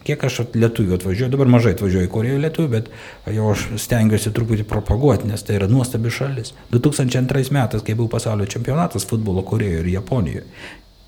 kiek 0.08 0.24
aš 0.28 0.40
lietuvių 0.54 0.98
atvažiuoju, 0.98 1.32
dabar 1.34 1.50
mažai 1.52 1.74
atvažiuoju 1.75 2.08
į 2.08 2.12
Koreją 2.13 2.40
lietuvių, 2.44 2.70
bet 2.72 2.90
jau 3.36 3.50
aš 3.54 3.66
stengiuosi 3.82 4.34
truputį 4.36 4.66
propaguoti, 4.70 5.30
nes 5.30 5.44
tai 5.46 5.58
yra 5.60 5.70
nuostabi 5.72 6.12
šalis. 6.13 6.54
2002 6.74 7.54
metais, 7.56 7.84
kai 7.86 7.98
buvo 8.00 8.12
pasaulio 8.16 8.48
čempionatas 8.50 9.08
futbolo 9.10 9.46
Korejoje 9.48 9.84
ir 9.84 9.92
Japonijoje, 9.96 10.46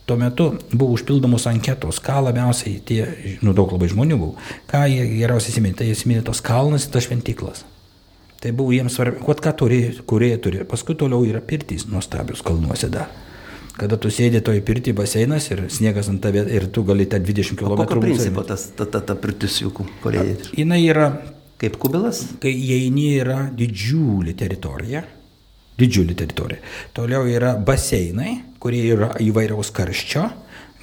tuo 0.06 0.18
metu 0.22 0.50
buvo 0.72 0.96
užpildomos 0.96 1.48
anketos, 1.50 2.00
ką 2.06 2.22
labiausiai 2.28 2.80
tie, 2.86 3.02
nu 3.42 3.56
daug 3.58 3.74
labai 3.74 3.90
žmonių 3.92 4.20
buvo, 4.22 4.36
ką 4.72 4.86
jie 4.92 5.06
geriausiai 5.16 5.56
įsiminė, 5.56 5.80
tai 5.82 5.92
įsiminė 5.94 6.26
tos 6.28 6.44
kalnas 6.46 6.86
ir 6.88 6.94
tas 6.96 7.08
šventiklas. 7.10 7.66
Tai 8.44 8.52
buvo 8.54 8.76
jiems 8.76 8.94
svarbu, 8.94 9.24
ką 9.26 9.56
turi, 9.58 9.80
kurie 10.06 10.36
turi. 10.38 10.66
Paskui 10.70 10.94
toliau 11.00 11.26
yra 11.26 11.42
pirtys 11.42 11.88
nuostabios 11.90 12.46
kalnuose 12.46 12.92
dar 12.94 13.10
kada 13.80 13.98
tu 14.02 14.12
sėdi 14.14 14.42
toj 14.46 14.62
pirti 14.66 14.94
baseinas 14.96 15.50
ir 15.52 15.66
sniegas 15.74 16.10
ant 16.12 16.22
tave 16.24 16.46
ir 16.48 16.70
tu 16.72 16.84
gali 16.88 17.08
ten 17.12 17.24
20 17.26 17.60
km. 17.60 17.78
Kokio 17.84 18.02
principo 18.04 18.44
tas, 18.48 18.70
ta, 18.78 18.88
ta, 18.88 19.02
ta 19.04 19.18
pirtis 19.20 19.62
jų 19.64 19.74
korėjai? 20.04 20.38
Jis 20.56 20.78
yra. 20.86 21.10
Kaip 21.56 21.78
kubilas? 21.80 22.20
Kai 22.44 22.52
įeini 22.52 23.14
yra 23.22 23.46
didžiulė 23.56 24.34
teritorija. 24.36 25.06
Didžiulė 25.80 26.16
teritorija. 26.20 26.60
Toliau 26.96 27.28
yra 27.32 27.54
baseinai, 27.56 28.42
kurie 28.60 28.82
yra 28.92 29.14
įvairiaus 29.24 29.72
karščio. 29.76 30.26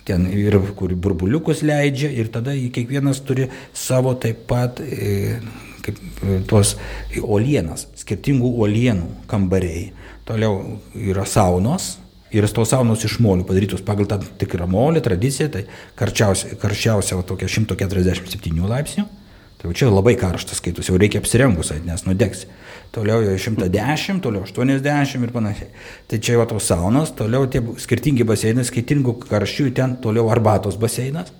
Ten 0.09 0.25
ir 0.33 0.57
kur 0.75 0.95
burbuliukus 0.99 1.61
leidžia 1.63 2.09
ir 2.11 2.33
tada 2.33 2.57
kiekvienas 2.57 3.21
turi 3.23 3.47
savo 3.77 4.17
taip 4.19 4.41
pat 4.51 4.81
e, 4.83 5.37
kaip 5.85 6.01
e, 6.25 6.41
tuos 6.49 6.75
uolienas, 7.21 7.87
skirtingų 8.01 8.51
uolienų 8.65 9.29
kambariai. 9.31 9.91
Toliau 10.27 10.81
yra 10.99 11.27
saunos, 11.29 11.99
ir 12.33 12.49
tos 12.49 12.73
saunos 12.73 13.05
iš 13.07 13.19
molių 13.23 13.47
padarytos 13.49 13.85
pagal 13.87 14.09
tam 14.11 14.23
tikrą 14.41 14.69
molį, 14.71 15.03
tradiciją, 15.05 15.49
tai 15.53 15.65
karščiausia, 15.99 16.57
karščiausia 16.63 17.19
va, 17.19 17.27
tokia 17.27 17.51
147 17.51 18.63
laipsnių. 18.73 19.09
Tai 19.61 19.71
jau 19.71 19.77
čia 19.79 19.91
labai 19.93 20.17
karštas 20.19 20.59
skaitus, 20.59 20.89
jau 20.91 20.97
reikia 20.99 21.21
apsirengus, 21.23 21.71
nes 21.87 22.03
nudegs. 22.09 22.47
Toliau 22.93 23.21
jau 23.23 23.37
110, 23.39 24.19
toliau 24.25 24.43
80 24.49 25.23
ir 25.23 25.35
panašiai. 25.35 25.69
Tai 26.11 26.19
čia 26.19 26.35
jau 26.35 26.49
tos 26.51 26.67
saunos, 26.67 27.13
toliau 27.15 27.47
tie 27.47 27.63
skirtingi 27.85 28.27
baseinai, 28.27 28.67
skirtingų 28.67 29.21
karščių, 29.29 29.69
ten 29.77 29.95
toliau 30.03 30.27
arbatos 30.35 30.81
baseinas 30.83 31.31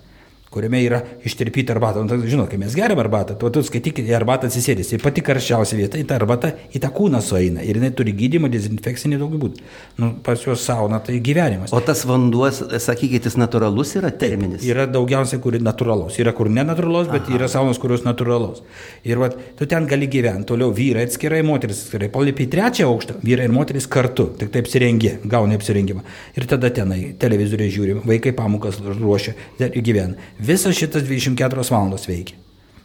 kuriame 0.53 0.81
yra 0.85 1.01
ištirpyta 1.25 1.73
arbata. 1.75 2.03
Nu, 2.05 2.19
žinot, 2.29 2.49
kai 2.51 2.59
mes 2.61 2.75
geriam 2.77 3.01
arbatą, 3.01 3.35
tu, 3.39 3.49
tu 3.53 3.63
skaityk 3.65 4.03
į 4.03 4.13
arbatą 4.17 4.49
atsisėdęs. 4.49 4.91
Tai 4.93 4.99
pati 5.03 5.23
karščiausia 5.25 5.79
vieta, 5.79 5.99
į 5.99 6.07
tą 6.09 6.17
arbatą, 6.19 6.53
į 6.73 6.81
tą 6.83 6.91
kūną 6.93 7.21
sueina. 7.25 7.63
Ir 7.65 7.79
jinai 7.79 7.91
turi 7.97 8.13
gydymą, 8.17 8.51
dezinfekcinį 8.53 9.19
daug 9.21 9.35
būdų. 9.41 9.63
Nu, 10.01 10.11
pas 10.25 10.41
juos 10.45 10.65
sauna, 10.65 10.99
tai 11.03 11.19
gyvenimas. 11.23 11.73
O 11.73 11.81
tas 11.83 12.03
vanduo, 12.09 12.49
sakykit, 12.53 13.29
jis 13.29 13.37
natūralus 13.39 13.95
yra 13.99 14.11
terminis? 14.13 14.61
Taip, 14.61 14.69
yra 14.73 14.87
daugiausiai, 14.89 15.41
kur 15.43 15.57
natūralus. 15.57 16.19
Yra 16.21 16.35
kur 16.37 16.51
nenatūralus, 16.53 17.09
bet 17.13 17.27
Aha. 17.27 17.37
yra 17.39 17.49
saunos, 17.51 17.81
kurios 17.81 18.05
natūralus. 18.07 18.63
Ir 19.07 19.21
vat, 19.21 19.37
tu 19.59 19.69
ten 19.69 19.87
gali 19.89 20.09
gyventi. 20.11 20.49
Toliau 20.53 20.73
vyrai 20.75 21.07
atskirai, 21.07 21.41
moteris 21.47 21.85
atskirai. 21.85 22.11
Palipi 22.13 22.47
į 22.47 22.51
trečią 22.53 22.89
aukštą, 22.89 23.19
vyrai 23.25 23.47
ir 23.49 23.55
moteris 23.55 23.87
kartu. 23.91 24.29
Tik 24.39 24.51
taip 24.53 24.67
apsirengė, 24.73 25.17
gauna 25.29 25.57
apsirengimą. 25.59 26.03
Ir 26.37 26.47
tada 26.49 26.71
tenai 26.73 27.13
televizoriai 27.19 27.71
žiūri, 27.73 27.97
vaikai 28.07 28.33
pamokas 28.37 28.79
ruošia, 28.83 29.35
gyvena 29.59 30.17
Visas 30.43 30.75
šitas 30.75 31.03
24 31.07 31.63
valandos 31.71 32.07
veikia. 32.07 32.37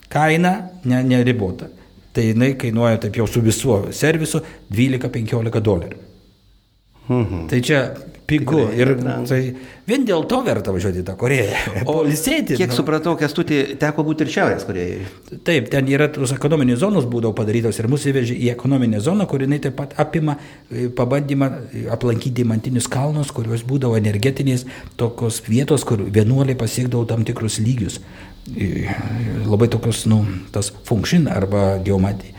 Kaina 0.08 0.70
ne, 0.84 1.02
neribota. 1.04 1.68
Tai 2.12 2.24
jinai 2.24 2.54
kainuoja 2.58 2.98
taip 3.02 3.18
jau 3.18 3.26
su 3.28 3.42
visuo 3.44 3.80
servisu 3.92 4.40
12-15 4.74 5.60
dolerių. 5.60 5.98
Mhm. 7.08 7.46
Tai 7.50 7.60
čia 7.64 7.82
pigu. 8.28 8.61
Ir 8.76 8.92
tai 9.28 9.40
vien 9.88 10.04
dėl 10.06 10.26
to 10.28 10.40
verta 10.44 10.73
važiuoti 10.75 11.00
į 11.00 11.06
tą 11.06 11.14
Koreją. 11.18 11.56
O 11.88 12.02
lisėti. 12.04 12.58
Kiek 12.58 12.70
nu. 12.70 12.76
supratau, 12.76 13.14
Kestutį 13.18 13.78
teko 13.80 14.04
būti 14.06 14.26
ir 14.26 14.32
Šiaurės 14.35 14.66
Korejoje. 14.68 15.08
Taip, 15.47 15.70
ten 15.73 15.88
yra 15.88 16.11
tos 16.12 16.35
ekonominės 16.37 16.82
zonos 16.82 17.08
būdavo 17.08 17.33
padarytos 17.38 17.81
ir 17.81 17.88
mus 17.90 18.05
įvežė 18.11 18.37
į 18.37 18.52
ekonominę 18.52 19.00
zoną, 19.05 19.26
kur 19.31 19.44
jinai 19.44 19.61
taip 19.64 19.79
pat 19.79 19.96
apima 20.02 20.37
e, 20.37 20.88
pabandymą 20.92 21.50
e, 21.72 21.85
aplankyti 21.94 22.44
mantinius 22.48 22.90
kalnus, 22.92 23.33
kurios 23.35 23.64
būdavo 23.68 23.96
energetinės 24.00 24.66
tokios 25.00 25.40
vietos, 25.48 25.87
kur 25.88 26.05
vienuoliai 26.05 26.59
pasiekdavo 26.59 27.09
tam 27.09 27.24
tikrus 27.29 27.61
lygius. 27.64 28.02
E, 28.52 28.88
labai 29.48 29.70
tokios, 29.72 30.05
nu, 30.11 30.20
tas 30.52 30.72
funkšin 30.88 31.31
arba 31.33 31.79
geomatija. 31.85 32.37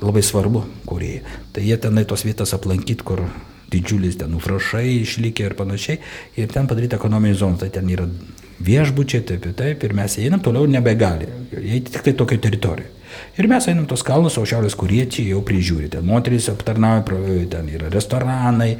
Labai 0.00 0.22
svarbu 0.24 0.64
Korejai. 0.88 1.20
Tai 1.52 1.64
jie 1.64 1.76
tenai 1.80 2.06
tos 2.08 2.24
vietas 2.24 2.54
aplankyti, 2.56 3.04
kur 3.04 3.24
didžiulis 3.70 4.18
ten 4.20 4.34
užrašai 4.36 5.00
išlikę 5.00 5.48
ir 5.48 5.56
panašiai. 5.58 5.98
Ir 6.40 6.52
ten 6.52 6.70
padaryta 6.70 7.00
ekonominė 7.00 7.38
zona, 7.38 7.60
tai 7.62 7.70
ten 7.74 7.90
yra 7.90 8.08
viešbučiai, 8.60 9.24
taip 9.26 9.46
ir 9.48 9.56
taip, 9.56 9.84
ir 9.84 9.94
mes 9.96 10.16
einam 10.20 10.40
toliau 10.44 10.68
nebegali, 10.68 11.28
jie 11.56 11.80
tik 11.86 12.02
tai 12.04 12.16
tokio 12.16 12.40
teritorijoje. 12.44 12.96
Ir 13.40 13.48
mes 13.50 13.66
einam 13.70 13.86
tos 13.90 14.04
kalnus, 14.06 14.36
o 14.38 14.44
šiaurės 14.46 14.76
kuriečiai 14.78 15.32
jau 15.32 15.40
prižiūri, 15.46 15.88
ten 15.90 16.04
moterys 16.06 16.46
aptarnauja, 16.52 17.02
ten 17.50 17.70
yra 17.72 17.90
restoranai, 17.90 18.70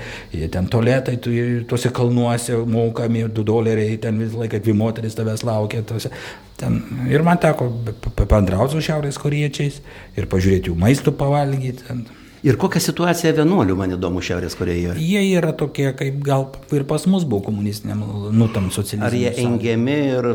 ten 0.55 0.69
toletai, 0.71 1.17
tu, 1.23 1.33
tuose 1.71 1.91
kalnuose 1.95 2.61
mokami, 2.69 3.25
du 3.35 3.45
doleriai, 3.47 3.99
ten 4.03 4.21
visą 4.23 4.45
laiką 4.45 4.63
dvi 4.63 4.77
moteris 4.77 5.19
tavęs 5.19 5.43
laukia. 5.49 5.83
Tuose, 5.87 6.13
ten. 6.61 6.79
Ir 7.11 7.27
man 7.27 7.41
teko 7.43 7.71
pabendrauti 8.19 8.77
su 8.77 8.87
šiaurės 8.91 9.19
kuriečiais 9.23 9.81
ir 10.19 10.31
pažiūrėti 10.31 10.71
jų 10.71 10.79
maistų 10.79 11.17
pavalgyti. 11.19 11.89
Ten. 11.89 12.07
Ir 12.47 12.57
kokia 12.61 12.81
situacija 12.81 13.35
vienuolių, 13.37 13.75
man 13.77 13.93
įdomu, 13.97 14.23
Šiaurės 14.25 14.57
Korejoje? 14.57 14.97
Jie 15.05 15.25
yra 15.37 15.53
tokie, 15.57 15.91
kaip 15.97 16.23
gal 16.25 16.47
ir 16.73 16.87
pas 16.89 17.05
mus 17.11 17.27
buvo 17.29 17.45
komunistiniam, 17.51 18.01
nu 18.33 18.49
tam 18.55 18.71
socialistiniam. 18.73 19.09
Ar 19.11 19.17
jie 19.19 19.33
engiami 19.45 19.97
ir... 20.15 20.31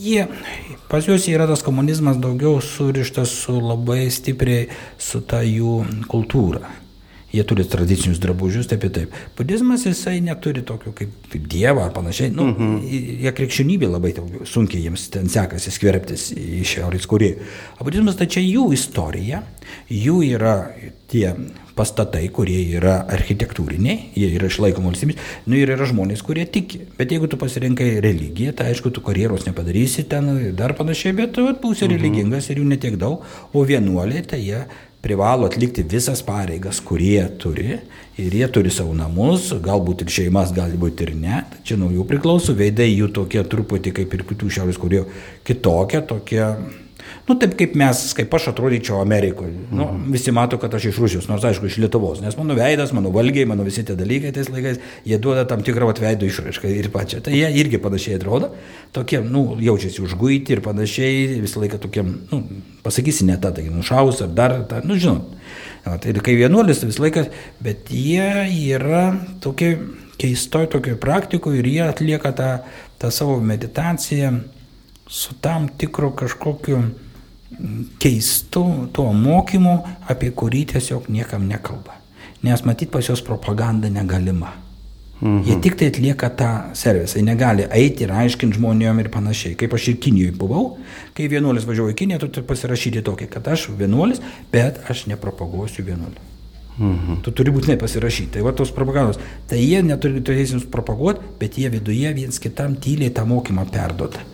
Jie, 0.00 0.24
pas 0.88 1.04
juos 1.04 1.26
yra 1.28 1.48
tas 1.50 1.64
komunizmas 1.66 2.16
daugiau 2.22 2.62
surištas 2.64 3.32
su 3.42 3.58
labai 3.60 4.06
stipriai 4.14 4.70
su 4.96 5.20
ta 5.20 5.42
jų 5.44 5.82
kultūra. 6.08 6.62
Jie 7.30 7.44
turi 7.46 7.64
tradicinius 7.70 8.18
drabužius, 8.22 8.66
taip 8.70 8.84
ir 8.88 8.92
taip. 8.94 9.16
Budizmas 9.38 9.84
jisai 9.86 10.18
neturi 10.24 10.64
tokio 10.66 10.90
kaip, 10.96 11.12
kaip 11.30 11.46
Dievą 11.50 11.84
ar 11.86 11.94
panašiai. 11.94 12.32
Nu, 12.34 12.48
mhm. 12.50 12.80
Jie 13.24 13.34
krikščionybė 13.36 13.90
labai 13.90 14.14
sunkiai 14.48 14.84
jiems 14.88 15.08
ten 15.14 15.30
sekasi 15.30 15.70
skverbtis 15.74 16.30
į 16.34 16.64
Šiaurės 16.66 17.06
Koreją. 17.10 17.38
O 17.78 17.86
budizmas 17.86 18.18
tai 18.18 18.26
čia 18.30 18.42
jų 18.42 18.70
istorija, 18.74 19.44
jų 19.90 20.22
yra 20.32 20.56
tie 21.10 21.30
pastatai, 21.78 22.26
kurie 22.34 22.58
yra 22.76 22.98
architektūriniai, 23.14 24.10
jie 24.18 24.28
yra 24.36 24.50
išlaikomi 24.50 24.90
valstybės, 24.90 25.30
nu 25.48 25.56
ir 25.58 25.72
yra 25.74 25.86
žmonės, 25.88 26.22
kurie 26.26 26.44
tiki. 26.50 26.82
Bet 26.98 27.14
jeigu 27.14 27.30
tu 27.30 27.38
pasirinkai 27.40 27.92
religiją, 28.04 28.52
tai 28.58 28.70
aišku, 28.72 28.92
tu 28.94 29.02
karjeros 29.06 29.46
nepadarysi 29.48 30.04
ten 30.10 30.28
dar 30.58 30.74
panašiai, 30.78 31.16
bet 31.16 31.34
tu 31.38 31.46
būsi 31.62 31.86
mhm. 31.86 31.94
religingas 31.94 32.50
ir 32.50 32.62
jų 32.62 32.68
netiek 32.74 33.00
daug, 33.00 33.24
o 33.54 33.64
vienuoliai 33.66 34.26
tai 34.26 34.42
jie 34.44 34.64
privalo 35.00 35.48
atlikti 35.48 35.84
visas 35.86 36.22
pareigas, 36.24 36.80
kurie 36.84 37.22
turi 37.40 37.78
ir 38.20 38.36
jie 38.36 38.48
turi 38.52 38.72
savo 38.72 38.92
namus, 38.96 39.48
galbūt 39.64 40.04
ir 40.04 40.12
šeimas, 40.12 40.52
galbūt 40.56 41.04
ir 41.06 41.14
ne, 41.16 41.42
čia 41.64 41.78
nuo 41.80 41.88
jų 41.94 42.04
priklauso, 42.08 42.54
veidai 42.56 42.90
jų 42.90 43.08
tokie 43.16 43.42
truputį 43.42 43.94
kaip 43.96 44.16
ir 44.16 44.26
kitų 44.28 44.50
šiaurės 44.56 44.80
korėjų 44.80 45.06
kitokie, 45.48 46.02
tokie 46.10 46.42
Nu, 47.30 47.36
taip 47.38 47.52
kaip 47.54 47.76
mes, 47.78 47.98
kaip 48.18 48.32
aš 48.34 48.48
atrodyčiau 48.50 48.98
Amerikoje. 48.98 49.52
Nu, 49.70 49.84
mhm. 49.84 50.08
Visi 50.10 50.32
mato, 50.34 50.58
kad 50.58 50.72
aš 50.74 50.88
iš 50.90 50.96
Rusijos, 50.98 51.28
nors 51.30 51.44
aišku, 51.46 51.68
iš 51.70 51.76
Lietuvos. 51.78 52.18
Nes 52.24 52.34
mano 52.34 52.56
veidas, 52.58 52.90
mano 52.96 53.12
valgiai, 53.14 53.46
mano 53.46 53.62
visi 53.62 53.84
tie 53.86 53.94
dalykai 53.94 54.32
tais 54.34 54.48
laikais, 54.50 54.80
jie 55.06 55.18
duoda 55.22 55.44
tam 55.46 55.62
tikrą 55.62 55.92
veido 56.00 56.26
išraišką 56.26 56.72
ir 56.74 56.88
pačią. 56.90 57.20
Tai 57.22 57.36
jie 57.36 57.46
irgi 57.62 57.78
panašiai 57.78 58.16
atrodo. 58.18 58.50
Tokie, 58.96 59.20
nu, 59.22 59.44
jaučiasi 59.62 60.02
užguiti 60.02 60.56
ir 60.56 60.62
panašiai, 60.64 61.38
visą 61.44 61.62
laiką 61.62 61.78
tokie, 61.84 62.02
nu, 62.02 62.40
pasakysi 62.82 63.28
ne 63.28 63.36
tą, 63.38 63.52
tai 63.54 63.68
nušaus 63.70 64.24
ar 64.26 64.34
dar, 64.34 64.56
tą, 64.66 64.80
nu, 64.82 64.98
žinot. 64.98 65.30
Ja, 65.84 65.94
tai 66.02 66.16
kai 66.18 66.34
vienuolis 66.34 66.82
visą 66.82 67.04
laiką, 67.06 67.28
bet 67.62 67.92
jie 67.94 68.26
yra 68.74 69.04
tokie 69.44 69.76
keistoj 70.20 70.66
tokioj 70.74 70.98
praktikoje 71.00 71.62
ir 71.62 71.70
jie 71.70 71.84
atlieka 71.86 72.34
tą, 72.36 72.50
tą 72.98 73.12
savo 73.14 73.38
meditaciją 73.40 74.40
su 75.10 75.38
tam 75.40 75.68
tikru 75.78 76.10
kažkokiu 76.18 76.82
keistu 77.98 78.64
tuo 78.92 79.12
mokymu, 79.12 79.76
apie 80.08 80.30
kurį 80.30 80.66
tiesiog 80.74 81.10
niekam 81.12 81.48
nekalba. 81.48 81.98
Nes 82.42 82.64
matyt 82.64 82.90
pas 82.90 83.04
juos 83.04 83.22
propaganda 83.22 83.90
negalima. 83.92 84.54
Mhm. 85.20 85.42
Jie 85.44 85.60
tik 85.60 85.76
tai 85.76 85.90
atlieka 85.90 86.30
tą 86.32 86.50
servisą, 86.72 87.18
jie 87.18 87.24
negali 87.26 87.66
eiti 87.68 88.06
ir 88.06 88.12
aiškinti 88.16 88.56
žmonėm 88.56 89.02
ir 89.02 89.10
panašiai. 89.12 89.56
Kaip 89.60 89.74
aš 89.76 89.88
ir 89.92 89.98
Kinijoje 90.00 90.32
buvau, 90.32 90.78
kai 91.14 91.28
vienuolis 91.28 91.68
važiavo 91.68 91.92
į 91.92 91.98
Kiniją, 91.98 92.22
tu 92.22 92.30
turi 92.32 92.48
pasirašyti 92.48 93.04
tokį, 93.04 93.28
kad 93.28 93.48
aš 93.52 93.68
vienuolis, 93.76 94.22
bet 94.52 94.80
aš 94.88 95.04
nepropaguosiu 95.12 95.84
vienuolį. 95.84 96.24
Mhm. 96.78 97.20
Tu 97.20 97.32
turi 97.36 97.52
būtinai 97.52 97.76
pasirašyti. 97.76 98.32
Tai 98.38 98.46
va 98.46 98.54
tos 98.56 98.72
propagandos. 98.72 99.20
Tai 99.50 99.58
jie 99.60 99.82
neturi 99.84 100.22
teisės 100.24 100.64
propaguoti, 100.64 101.20
bet 101.38 101.58
jie 101.60 101.68
viduje 101.68 102.14
viens 102.16 102.40
kitam 102.40 102.78
tyliai 102.80 103.12
tą 103.12 103.26
mokymą 103.28 103.66
perduoda. 103.68 104.24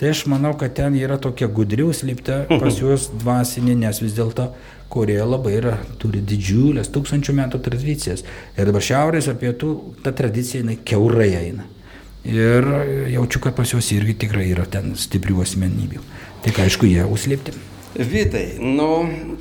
Tai 0.00 0.10
aš 0.10 0.24
manau, 0.30 0.54
kad 0.58 0.74
ten 0.76 0.96
yra 0.98 1.18
tokia 1.22 1.48
gudri 1.50 1.84
užslėpta 1.86 2.44
pas 2.50 2.78
juos 2.82 3.10
dvasinė, 3.12 3.76
nes 3.84 4.00
vis 4.02 4.16
dėlto 4.16 4.50
Koreja 4.94 5.24
labai 5.26 5.56
yra, 5.58 5.74
turi 5.98 6.20
didžiulės 6.22 6.92
tūkstančių 6.94 7.34
metų 7.34 7.60
tradicijas. 7.64 8.22
Ir 8.54 8.68
dabar 8.68 8.84
šiaurės 8.84 9.30
ar 9.32 9.38
pietų 9.40 9.70
ta 10.04 10.12
tradicija 10.14 10.62
jinai 10.62 10.76
keurai 10.86 11.30
eina. 11.38 11.66
Ir 12.24 12.68
jaučiu, 13.12 13.40
kad 13.44 13.56
pas 13.56 13.72
juos 13.74 13.90
irgi 13.92 14.14
tikrai 14.24 14.46
yra 14.52 14.68
ten 14.70 14.94
stiprių 14.96 15.42
asmenybių. 15.44 16.04
Tik 16.44 16.60
aišku, 16.66 16.88
jie 16.88 17.04
užslėpti. 17.08 17.56
Vitai, 17.94 18.46
nu, 18.58 18.88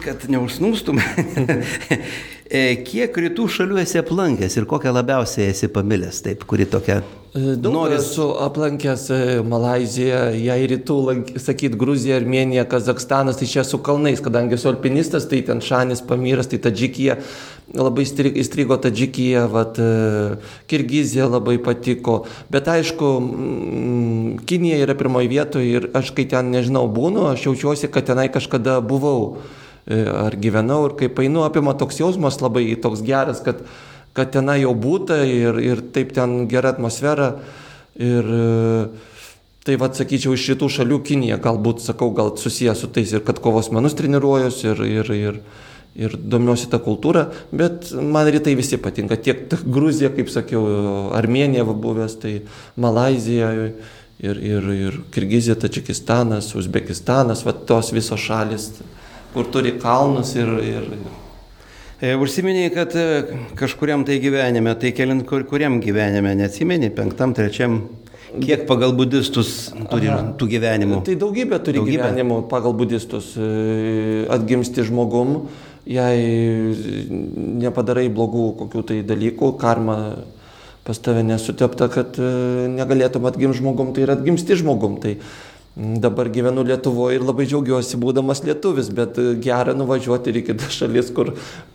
kad 0.04 0.26
neužsnūstum, 0.30 1.00
E, 2.54 2.76
kiek 2.86 3.16
rytų 3.18 3.48
šalių 3.50 3.80
esi 3.82 3.98
aplankęs 3.98 4.60
ir 4.60 4.68
kokią 4.70 4.92
labiausiai 4.94 5.50
esi 5.50 5.70
pamilęs, 5.74 6.22
taip, 6.26 6.44
kuri 6.50 6.68
tokia... 6.70 7.00
E, 7.36 7.56
daug 7.58 7.74
Noriu... 7.74 7.98
esu 7.98 8.28
aplankęs 8.46 9.08
e, 9.10 9.19
Malaziją, 9.41 10.19
jei 10.38 10.67
rytų, 10.69 10.98
sakyt, 11.41 11.74
Gruzija, 11.82 12.19
Armenija, 12.19 12.62
Kazakstanas, 12.69 13.39
tai 13.39 13.48
čia 13.50 13.63
su 13.65 13.80
kalnais, 13.82 14.22
kadangi 14.22 14.54
esu 14.54 14.69
alpinistas, 14.69 15.26
tai 15.32 15.39
ten 15.48 15.63
Šanis, 15.65 16.04
Pamyras, 16.06 16.52
tai 16.52 16.60
Tadžikija, 16.62 17.15
labai 17.74 18.06
įstrigo 18.06 18.78
Tadžikija, 18.78 19.48
vat, 19.50 19.82
Kirgizija 20.69 21.26
labai 21.26 21.58
patiko, 21.58 22.19
bet 22.54 22.69
aišku, 22.69 23.10
Kinija 24.46 24.84
yra 24.86 24.93
pirmoji 25.00 25.32
vietoje 25.34 25.72
ir 25.80 25.89
aš 25.98 26.13
kai 26.13 26.28
ten, 26.30 26.54
nežinau, 26.54 26.86
būnu, 26.86 27.32
aš 27.32 27.48
jaučiuosi, 27.48 27.89
kad 27.89 28.12
tenai 28.12 28.28
kažkada 28.30 28.78
buvau. 28.86 29.39
E, 29.84 29.98
ar 30.06 30.38
gyvenau 30.39 30.86
ir 30.88 30.93
kaip 31.02 31.17
einu, 31.19 31.41
apima 31.43 31.74
toks 31.76 31.98
jausmas 32.00 32.38
labai 32.39 32.69
toks 32.80 33.02
geras, 33.04 33.41
kad, 33.43 33.65
kad 34.17 34.32
tenai 34.34 34.62
jau 34.62 34.73
būta 34.78 35.23
ir, 35.26 35.58
ir 35.63 35.82
taip 35.93 36.13
ten 36.15 36.45
gera 36.52 36.73
atmosfera. 36.73 37.34
Ir 37.93 38.30
e, 38.36 38.45
tai 39.65 39.78
vad 39.82 39.97
sakyčiau, 39.97 40.34
iš 40.34 40.47
šitų 40.52 40.69
šalių 40.78 40.99
Kinija 41.06 41.39
galbūt, 41.41 41.84
sakau, 41.86 42.12
gal 42.15 42.34
susijęs 42.39 42.84
su 42.84 42.89
tais 42.93 43.13
ir 43.13 43.23
kad 43.26 43.41
kovos 43.43 43.71
menus 43.73 43.95
treniruojuosi 43.99 44.69
ir, 44.71 44.84
ir, 44.88 45.12
ir, 45.17 45.39
ir 45.95 46.15
domiuosi 46.17 46.69
tą 46.71 46.82
kultūrą, 46.84 47.28
bet 47.54 47.93
man 47.93 48.30
rytai 48.34 48.58
visi 48.60 48.80
patinka. 48.82 49.17
Tiek 49.17 49.45
Gruzija, 49.63 50.12
kaip 50.15 50.32
sakiau, 50.34 50.65
Armenija 51.15 51.65
buvęs, 51.69 52.17
tai 52.21 52.39
Malazija 52.82 53.54
ir, 53.54 54.41
ir, 54.41 54.73
ir 54.73 54.99
Kirgizija, 55.13 55.56
Tačikistanas, 55.62 56.52
Uzbekistanas, 56.58 57.45
va 57.45 57.54
tos 57.54 57.93
visos 57.95 58.21
šalis 58.21 58.71
kur 59.34 59.49
turi 59.52 59.78
kalnus 59.82 60.36
ir... 60.38 60.58
ir... 60.62 60.89
E, 60.93 61.23
užsiminiai, 62.04 62.70
kad 62.74 62.96
e, 63.00 63.24
kažkuriam 63.56 64.04
tai 64.04 64.20
gyvenime, 64.20 64.74
tai 64.80 64.92
kelint 64.92 65.24
kur, 65.28 65.46
kuriam 65.48 65.80
gyvenime, 65.84 66.34
neatsimeni, 66.36 66.89
penktam, 66.92 67.32
trečiam, 67.38 67.78
kiek 68.44 68.66
pagal 68.68 68.92
budistus 68.98 69.72
turi 69.92 70.10
Aha. 70.12 70.34
tų 70.39 70.50
gyvenimų? 70.52 71.00
Tai 71.08 71.16
daugybė 71.22 71.62
turi 71.63 71.80
daugybė. 71.80 72.02
gyvenimų 72.02 72.42
pagal 72.52 72.76
budistus. 72.76 73.32
E, 73.39 74.26
atgimsti 74.36 74.84
žmogum, 74.89 75.46
jei 75.88 76.76
nepadarai 77.63 78.10
blogų 78.12 78.50
kokių 78.63 78.84
tai 78.92 79.00
dalykų, 79.08 79.54
karma 79.62 79.98
pas 80.84 81.00
tave 81.00 81.24
nesutepta, 81.24 81.88
kad 81.88 82.18
negalėtum 82.20 83.24
atgimti 83.30 83.62
žmogum, 83.62 83.94
tai 83.96 84.04
ir 84.04 84.12
atgimsti 84.18 84.60
žmogum. 84.60 84.98
Tai 85.00 85.16
Dabar 85.76 86.28
gyvenu 86.30 86.62
Lietuvoje 86.62 87.16
ir 87.18 87.24
labai 87.26 87.48
džiaugiuosi 87.50 87.98
būdamas 87.98 88.44
lietuvis, 88.46 88.92
bet 88.94 89.16
e, 89.18 89.32
gera 89.42 89.74
nuvažiuoti 89.74 90.30
ir 90.30 90.36
į 90.38 90.44
kitas 90.52 90.76
šalis, 90.78 91.08
kur, 91.18 91.32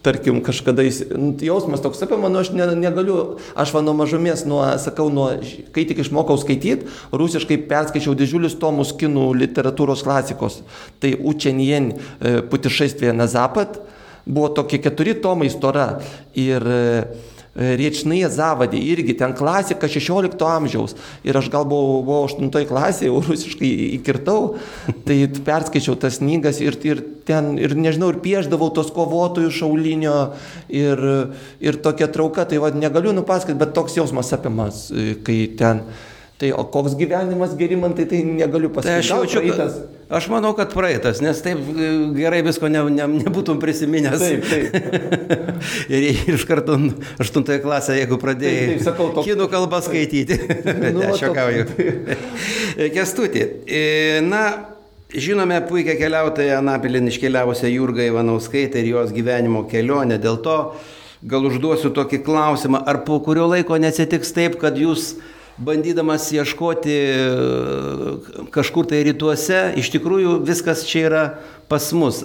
tarkim, 0.07 0.39
kažkada 0.47 0.85
jis, 0.87 1.01
jausmas 1.43 1.83
toks 1.83 2.05
apie 2.07 2.15
mano, 2.23 2.39
aš 2.39 2.53
ne, 2.55 2.69
negaliu, 2.79 3.17
aš 3.59 3.73
va 3.75 3.83
nuo 3.83 3.97
mažumės, 3.99 4.45
nuo, 4.47 4.61
sakau, 4.79 5.09
nuo, 5.11 5.33
kai 5.75 5.83
tik 5.91 6.05
išmokau 6.05 6.39
skaityti, 6.39 6.87
rusiškai 7.11 7.59
perskaičiau 7.67 8.15
didžiulius 8.21 8.55
tomus 8.63 8.93
kinų 9.01 9.33
literatūros 9.41 10.07
klasikos. 10.07 10.61
Tai 11.03 11.11
Učenien 11.19 11.97
e, 11.97 12.37
putišaistvė 12.47 13.17
na 13.19 13.27
Zapat 13.27 13.81
buvo 14.29 14.53
tokie 14.55 14.79
keturi 14.85 15.17
tomai 15.19 15.51
stora. 15.51 15.89
Ir 16.39 16.71
e, 16.71 16.79
Riečnyje 17.59 18.29
zavadė, 18.31 18.79
irgi 18.79 19.17
ten 19.19 19.35
klasika 19.35 19.89
16 19.91 20.43
amžiaus. 20.47 20.95
Ir 21.27 21.39
aš 21.41 21.49
gal 21.51 21.67
buvau, 21.67 22.03
buvau 22.07 22.29
8 22.29 22.53
klasėje, 22.69 23.11
jau 23.11 23.23
rusiškai 23.27 23.71
įkirtau, 23.99 24.53
tai 25.09 25.17
perskaičiau 25.27 25.97
tas 25.99 26.21
knygas 26.23 26.63
ir, 26.63 26.79
ir 26.87 27.03
ten, 27.27 27.57
ir 27.59 27.75
nežinau, 27.75 28.13
ir 28.15 28.21
pieždavau 28.23 28.71
tos 28.75 28.93
kovotojų 28.95 29.51
šaulinio 29.59 30.19
ir, 30.71 31.03
ir 31.59 31.81
tokia 31.83 32.07
trauka, 32.15 32.47
tai 32.47 32.63
vad 32.63 32.79
negaliu 32.79 33.17
nupasakoti, 33.17 33.59
bet 33.59 33.75
toks 33.75 33.99
jausmas 33.99 34.31
apimas, 34.37 34.87
kai 35.27 35.41
ten 35.59 35.83
Tai 36.39 36.53
o 36.55 36.63
koks 36.71 36.95
gyvenimas 36.95 37.57
gerimantai, 37.59 38.05
tai 38.07 38.21
negaliu 38.23 38.69
pasakyti. 38.71 38.93
Tai 38.93 38.99
aš 39.03 39.09
jaučiu, 39.11 39.41
praeitas. 39.43 39.79
Aš 40.09 40.29
manau, 40.31 40.53
kad 40.55 40.71
praeitas, 40.71 41.19
nes 41.19 41.41
taip 41.43 41.59
e, 41.59 41.89
gerai 42.15 42.45
visko 42.47 42.69
ne, 42.71 42.85
ne, 42.95 43.07
nebūtum 43.25 43.59
prisiminęs. 43.59 44.23
Taip, 44.23 44.47
taip. 44.47 44.77
ir, 45.95 46.05
ir 46.13 46.37
iš 46.37 46.45
karto 46.47 46.77
aštuntoje 47.19 47.59
klasėje, 47.65 48.05
jeigu 48.05 48.21
pradėjai 48.23 48.61
taip, 48.61 48.71
taip, 48.71 48.85
sakau, 48.87 49.09
toks... 49.17 49.27
kinų 49.27 49.49
kalbą 49.51 49.81
skaityti. 49.83 50.39
nu, 50.95 51.03
aš 51.09 51.25
juokauju. 51.27 51.67
Kestuti. 52.95 53.47
E, 53.79 54.21
na, 54.25 54.43
žinome 55.13 55.59
puikia 55.69 55.97
keliautoja 55.99 56.61
Anapilin 56.63 57.11
iškeliavusią 57.11 57.69
Jurgą 57.71 58.07
Ivanauskaitę 58.09 58.81
ir 58.81 58.93
jos 58.93 59.11
gyvenimo 59.15 59.65
kelionę. 59.69 60.17
Dėl 60.23 60.39
to 60.45 60.57
gal 61.27 61.51
užduosiu 61.51 61.91
tokį 61.95 62.23
klausimą, 62.27 62.81
ar 62.87 63.03
po 63.07 63.19
kurio 63.27 63.49
laiko 63.51 63.79
nesitiks 63.81 64.33
taip, 64.37 64.57
kad 64.63 64.79
jūs 64.79 65.17
bandydamas 65.59 66.31
ieškoti 66.33 66.95
e, 66.95 67.17
kažkur 68.55 68.87
tai 68.91 69.03
rytuose, 69.07 69.63
iš 69.79 69.91
tikrųjų 69.95 70.39
viskas 70.47 70.85
čia 70.87 71.05
yra 71.09 71.25
pas 71.71 71.91
mus. 71.97 72.23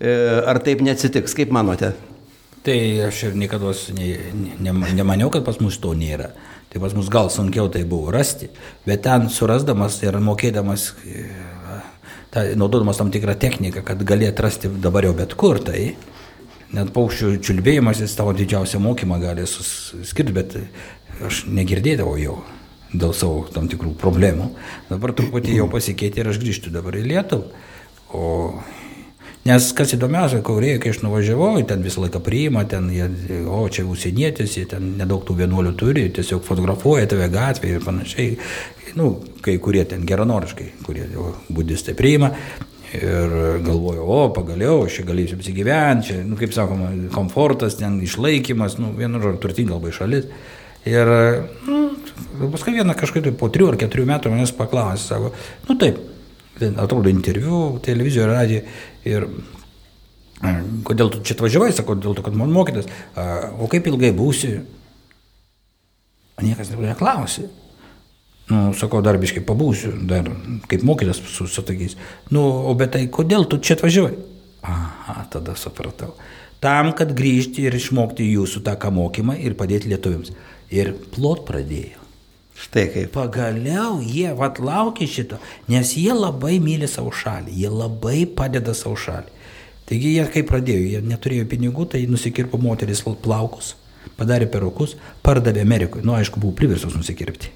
E, 0.00 0.12
ar 0.48 0.60
taip 0.64 0.82
neatsitiks, 0.84 1.36
kaip 1.36 1.52
manote? 1.52 1.92
Tai 2.64 2.76
aš 3.06 3.22
ir 3.28 3.36
niekada 3.40 3.72
ne, 3.96 4.10
ne, 4.60 4.74
nemaniau, 4.96 5.30
kad 5.32 5.44
pas 5.44 5.60
mus 5.60 5.78
to 5.80 5.92
nėra. 5.96 6.30
Tai 6.70 6.82
pas 6.82 6.94
mus 6.96 7.08
gal 7.12 7.30
sunkiau 7.32 7.68
tai 7.72 7.82
buvo 7.88 8.12
rasti, 8.14 8.50
bet 8.86 9.02
ten 9.04 9.28
surasdamas 9.32 9.98
ir 10.04 10.16
mokėdamas, 10.24 10.92
e, 11.04 11.26
ta, 12.32 12.46
naudodamas 12.56 13.00
tam 13.00 13.12
tikrą 13.12 13.36
techniką, 13.40 13.84
kad 13.84 14.04
gali 14.06 14.28
atrasti 14.28 14.70
dabar 14.80 15.08
jau 15.08 15.16
bet 15.18 15.34
kur, 15.36 15.60
tai 15.64 15.94
net 16.70 16.94
paukščių 16.94 17.34
čiulbėjimas 17.42 18.00
jis 18.04 18.14
tavo 18.14 18.32
didžiausią 18.38 18.78
mokymą 18.80 19.18
gali 19.20 19.44
suskirti, 19.50 20.36
bet 20.36 20.56
aš 21.26 21.42
negirdėdavau 21.50 22.16
jo 22.22 22.38
dėl 22.92 23.14
savo 23.16 23.46
tam 23.54 23.68
tikrų 23.70 23.94
problemų. 24.00 24.50
Dabar 24.90 25.14
truputį 25.16 25.60
jau 25.60 25.70
pasikeitė 25.74 26.24
ir 26.24 26.32
aš 26.34 26.42
grįžtu 26.42 26.74
dabar 26.74 26.98
į 26.98 27.06
Lietuvą. 27.08 27.66
O 28.10 28.28
Nes 29.40 29.70
kas 29.72 29.94
įdomiausia, 29.96 30.42
Kaurėje, 30.44 30.76
kai 30.82 30.90
aš 30.92 30.98
nuvažiavau, 31.00 31.54
ten 31.64 31.80
visą 31.80 32.02
laiką 32.02 32.20
priima, 32.20 32.66
ten, 32.68 32.90
jie, 32.92 33.06
o 33.48 33.62
čia 33.72 33.86
užsienietis, 33.88 34.58
jie 34.58 34.66
ten 34.68 34.90
nedaug 34.98 35.22
tų 35.24 35.38
vienuolių 35.38 35.72
turi, 35.80 36.02
tiesiog 36.12 36.42
fotografuoja 36.44 37.08
tave 37.08 37.30
gatvėje 37.32 37.78
ir 37.78 37.86
panašiai. 37.86 38.34
Nu, 39.00 39.14
kai 39.40 39.54
kurie 39.62 39.86
ten 39.88 40.04
geranoriškai, 40.04 40.66
kurie 40.84 41.08
budistai 41.48 41.96
priima. 41.96 42.34
Ir 42.90 43.62
galvoju, 43.64 44.04
o 44.04 44.20
pagaliau, 44.34 44.82
aš 44.84 44.98
čia 44.98 45.06
galėsiu 45.08 45.38
apsigyventi, 45.38 46.10
čia, 46.10 46.20
nu, 46.26 46.36
kaip 46.36 46.52
sakoma, 46.52 46.90
komfortas, 47.14 47.78
ten 47.80 47.96
išlaikymas, 48.04 48.76
nu, 48.82 48.92
vienu 48.98 49.22
žodžiu, 49.22 49.40
turtinga 49.40 49.78
labai 49.78 49.94
šalis. 49.94 50.26
Ir 50.90 51.14
nu, 51.64 51.78
paskui 52.52 52.76
vieną 52.78 52.96
kažkaip 52.98 53.28
po 53.38 53.48
trijų 53.52 53.72
ar 53.72 53.78
keturių 53.80 54.06
metų 54.10 54.32
manęs 54.32 54.52
paklausė, 54.56 55.06
sako, 55.06 55.32
nu 55.68 55.76
taip, 55.80 56.00
atrodo 56.70 57.12
interviu, 57.12 57.78
televizijoje, 57.84 58.28
radijoje 58.30 58.64
ir 59.08 59.28
kodėl 60.88 61.12
tu 61.12 61.22
čia 61.24 61.36
atvažiavai, 61.36 61.70
sako, 61.76 61.96
dėl 62.00 62.16
to, 62.16 62.24
kad 62.24 62.36
man 62.36 62.52
mokytas, 62.54 62.88
o 63.60 63.68
kaip 63.70 63.88
ilgai 63.90 64.12
būsi? 64.16 64.54
Niekas 66.40 66.72
neklausė. 66.72 67.50
Nu, 68.50 68.72
sakau, 68.74 68.98
dar 69.04 69.14
biškai 69.20 69.44
pabūsiu, 69.46 69.92
dar 70.10 70.26
kaip 70.70 70.82
mokytas 70.86 71.20
su, 71.22 71.46
su 71.46 71.62
tokiais. 71.62 71.94
Nu, 72.34 72.42
o 72.66 72.74
bet 72.74 72.96
tai 72.96 73.04
kodėl 73.12 73.46
tu 73.46 73.60
čia 73.62 73.76
atvažiavai? 73.76 74.16
Aha, 74.66 75.22
tada 75.30 75.54
supratau. 75.56 76.16
Tam, 76.60 76.90
kad 76.96 77.14
grįžti 77.16 77.68
ir 77.68 77.76
išmokti 77.78 78.26
jūsų 78.26 78.64
tą 78.66 78.74
ką 78.80 78.90
mokymą 78.96 79.38
ir 79.38 79.54
padėti 79.60 79.92
lietuviams 79.92 80.34
ir 80.74 80.92
plot 81.14 81.46
pradėjo. 81.48 81.99
Štai 82.60 82.86
kaip. 82.92 83.12
Pagaliau 83.14 84.00
jie 84.04 84.32
vat 84.36 84.58
laukia 84.60 85.08
šito, 85.08 85.38
nes 85.70 85.94
jie 85.96 86.12
labai 86.12 86.58
myli 86.60 86.88
savo 86.90 87.12
šalį, 87.14 87.54
jie 87.56 87.70
labai 87.72 88.26
padeda 88.36 88.74
savo 88.76 88.98
šalį. 89.00 89.32
Taigi 89.88 90.12
jie 90.14 90.26
kaip 90.30 90.50
pradėjo, 90.50 90.82
jie 90.92 91.00
neturėjo 91.02 91.46
pinigų, 91.50 91.88
tai 91.94 92.04
nusikirpo 92.06 92.60
moteris 92.60 93.00
plaukus, 93.24 93.72
padarė 94.20 94.46
perukus, 94.52 94.94
pardavė 95.24 95.64
Amerikoje, 95.64 96.04
nu 96.06 96.14
aišku, 96.18 96.42
buvo 96.42 96.54
priversos 96.58 96.94
nusikirpti. 96.94 97.50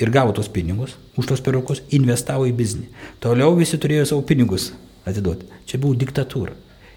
Ir 0.00 0.12
gavo 0.12 0.32
tos 0.36 0.48
pinigus, 0.52 0.94
už 1.16 1.26
tos 1.26 1.42
perukus 1.44 1.82
investavo 1.90 2.46
į 2.46 2.54
biznį. 2.56 2.86
Toliau 3.20 3.56
visi 3.56 3.80
turėjo 3.80 4.06
savo 4.12 4.24
pinigus 4.28 4.70
atiduoti. 5.08 5.48
Čia 5.66 5.80
buvo 5.82 5.96
diktatūra. 5.98 6.54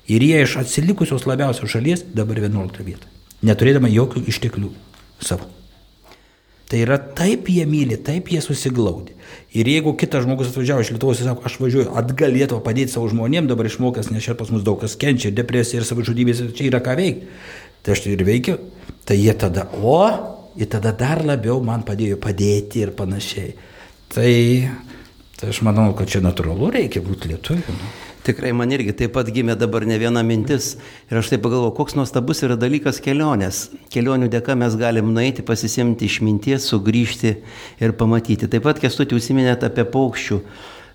Ir 0.09 0.25
jie 0.25 0.43
iš 0.43 0.57
atsilikusios 0.63 1.27
labiausios 1.29 1.71
šalies 1.71 2.03
dabar 2.13 2.41
11 2.41 2.83
vietą. 2.85 3.07
Neturėdama 3.45 3.91
jokių 3.91 4.25
išteklių 4.31 4.73
savo. 5.23 5.47
Tai 6.69 6.79
yra 6.83 6.99
taip 7.17 7.47
jie 7.49 7.63
myli, 7.65 7.97
taip 8.05 8.27
jie 8.29 8.41
susiglaudė. 8.45 9.15
Ir 9.57 9.65
jeigu 9.65 9.95
kitas 9.97 10.27
žmogus 10.27 10.51
atvažiavo 10.51 10.83
iš 10.83 10.91
Lietuvos 10.93 11.21
ir 11.21 11.25
sako, 11.25 11.41
aš 11.49 11.55
važiuoju 11.57 11.95
atgal 11.97 12.35
Lietuvą 12.35 12.61
padėti 12.65 12.93
savo 12.93 13.07
žmonėm, 13.09 13.47
dabar 13.49 13.65
išmokęs, 13.65 14.11
nes 14.13 14.27
čia 14.27 14.35
pas 14.37 14.51
mus 14.53 14.61
daug 14.65 14.77
kas 14.81 14.93
kenčia, 15.01 15.31
depresija 15.33 15.81
ir 15.81 15.87
savižudybės, 15.89 16.43
čia 16.53 16.67
yra 16.67 16.81
ką 16.85 16.93
veikti. 16.99 17.31
Tai 17.81 17.95
aš 17.95 18.03
tai 18.05 18.13
ir 18.13 18.21
veikiu. 18.27 18.59
Tai 19.09 19.17
jie 19.17 19.33
tada, 19.41 19.65
o, 19.81 19.97
ir 20.61 20.69
tada 20.69 20.93
dar 20.93 21.23
labiau 21.25 21.57
man 21.65 21.81
padėjo 21.87 22.19
padėti 22.21 22.83
ir 22.85 22.93
panašiai. 22.97 23.55
Tai, 24.13 24.29
tai 25.39 25.49
aš 25.49 25.63
manau, 25.65 25.89
kad 25.97 26.11
čia 26.11 26.21
natūralu 26.21 26.69
reikia 26.77 27.01
būti 27.01 27.33
lietuviu. 27.33 27.79
Nu. 27.79 28.08
Tikrai 28.25 28.51
man 28.51 28.71
irgi 28.75 28.91
taip 28.99 29.13
pat 29.15 29.29
gimė 29.31 29.55
dabar 29.55 29.85
ne 29.87 29.95
viena 30.01 30.19
mintis 30.27 30.73
ir 31.07 31.19
aš 31.21 31.29
taip 31.31 31.43
pagalvoju, 31.45 31.71
koks 31.77 31.95
nuostabus 31.95 32.43
yra 32.43 32.57
dalykas 32.59 32.99
kelionės. 33.03 33.69
Kelionių 33.93 34.27
dėka 34.33 34.57
mes 34.59 34.75
galim 34.79 35.13
nueiti, 35.15 35.45
pasisimti 35.47 36.09
išminties, 36.09 36.67
sugrįžti 36.67 37.31
ir 37.79 37.95
pamatyti. 37.99 38.49
Taip 38.51 38.67
pat 38.67 38.81
kestutį 38.83 39.15
užsiminėt 39.15 39.63
apie 39.67 39.87
paukščių 39.87 40.41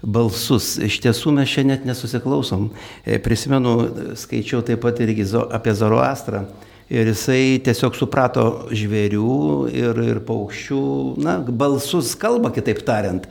balsus. 0.04 0.74
Iš 0.84 1.00
tiesų 1.06 1.32
mes 1.38 1.48
čia 1.48 1.64
net 1.64 1.88
nesusiklausom. 1.88 2.68
E, 3.06 3.16
prisimenu, 3.24 3.74
skaičiau 4.20 4.60
taip 4.66 4.84
pat 4.84 5.00
irgi 5.00 5.26
apie 5.48 5.74
Zoroastrą. 5.74 6.44
Ir 6.92 7.08
jisai 7.08 7.56
tiesiog 7.64 7.94
suprato 7.96 8.44
žvėrių 8.76 9.36
ir, 9.72 10.00
ir 10.04 10.18
paukščių, 10.28 10.80
na, 11.24 11.38
balsus 11.40 12.12
kalba, 12.20 12.52
kitaip 12.52 12.82
tariant. 12.84 13.24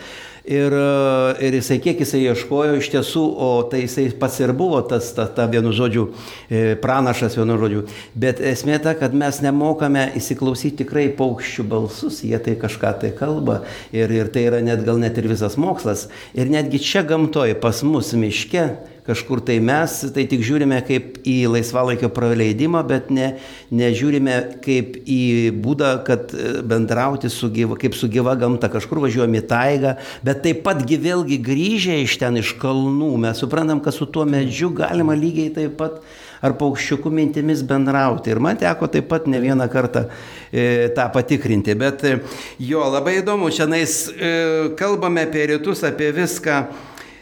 Ir, 0.44 0.74
e, 0.76 1.46
ir 1.48 1.56
jisai, 1.56 1.78
kiek 1.80 2.02
jisai 2.04 2.20
ieškojo 2.26 2.76
iš 2.82 2.90
tiesų, 2.92 3.22
o 3.24 3.50
tai 3.72 3.86
jisai 3.86 4.10
pats 4.20 4.42
ir 4.44 4.52
buvo 4.52 4.82
tas, 4.84 5.14
ta, 5.16 5.24
ta 5.32 5.46
vienu 5.48 5.72
žodžiu, 5.72 6.10
e, 6.52 6.76
pranašas 6.84 7.38
vienu 7.40 7.56
žodžiu. 7.62 7.86
Bet 8.12 8.42
esmė 8.44 8.82
ta, 8.84 8.92
kad 9.00 9.16
mes 9.16 9.40
nemokame 9.46 10.10
įsiklausyti 10.20 10.84
tikrai 10.84 11.06
paukščių 11.16 11.64
balsus, 11.72 12.20
jie 12.28 12.36
tai 12.44 12.58
kažką 12.60 12.92
tai 13.06 13.14
kalba. 13.16 13.62
Ir, 13.96 14.12
ir 14.12 14.34
tai 14.36 14.50
yra 14.50 14.60
net 14.60 14.84
gal 14.84 15.00
net 15.00 15.16
ir 15.22 15.32
visas 15.32 15.56
mokslas. 15.56 16.10
Ir 16.36 16.52
netgi 16.52 16.84
čia 16.84 17.06
gamtoje, 17.08 17.56
pas 17.56 17.80
mus 17.88 18.12
miške, 18.12 18.68
kažkur 19.08 19.42
tai 19.44 19.60
mes 19.64 19.96
tai 20.16 20.26
tik 20.30 20.44
žiūrime 20.46 20.80
kaip 20.88 21.20
į 21.28 21.36
laisvalaikio 21.52 22.10
praleidimą, 22.14 22.84
bet 22.88 23.12
ne, 23.14 23.34
nežiūrime 23.76 24.38
kaip 24.64 24.98
į 25.04 25.22
būdą, 25.64 25.94
kad 26.08 26.34
e, 26.36 26.56
bendrauti 26.68 27.32
su 27.32 27.52
gyva, 27.54 27.78
kaip 27.80 27.98
su 28.00 28.10
gyva 28.12 28.36
gamta, 28.40 28.72
kažkur 28.72 29.04
važiuojame 29.04 29.44
į 29.44 29.48
taigą, 29.52 29.96
bet 30.26 30.44
taip 30.46 30.64
pat 30.68 30.84
vėlgi 30.88 31.40
grįžę 31.44 32.00
iš 32.04 32.18
ten, 32.22 32.40
iš 32.40 32.56
kalnų, 32.62 33.12
mes 33.28 33.44
suprantam, 33.44 33.84
kad 33.84 33.96
su 33.96 34.08
tuo 34.08 34.28
medžiu 34.30 34.72
galima 34.76 35.18
lygiai 35.18 35.52
taip 35.56 35.76
pat 35.80 36.04
ar 36.44 36.58
paukščiukų 36.60 37.12
mintimis 37.14 37.64
bendrauti. 37.68 38.34
Ir 38.34 38.42
man 38.44 38.60
teko 38.60 38.90
taip 38.92 39.08
pat 39.12 39.30
ne 39.32 39.40
vieną 39.44 39.70
kartą 39.72 40.06
e, 40.52 40.90
tą 40.96 41.08
patikrinti. 41.16 41.76
Bet 41.80 42.04
e, 42.08 42.18
jo, 42.60 42.84
labai 42.92 43.22
įdomu, 43.22 43.52
šiandien 43.54 43.88
e, 43.88 44.34
kalbame 44.80 45.24
apie 45.28 45.48
rytus, 45.54 45.86
apie 45.88 46.12
viską. 46.16 46.60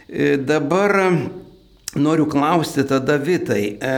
E, 0.10 0.34
dabar 0.42 0.98
Noriu 1.96 2.26
klausti 2.26 2.86
tada 2.88 3.18
Vitai, 3.20 3.76
e, 3.76 3.96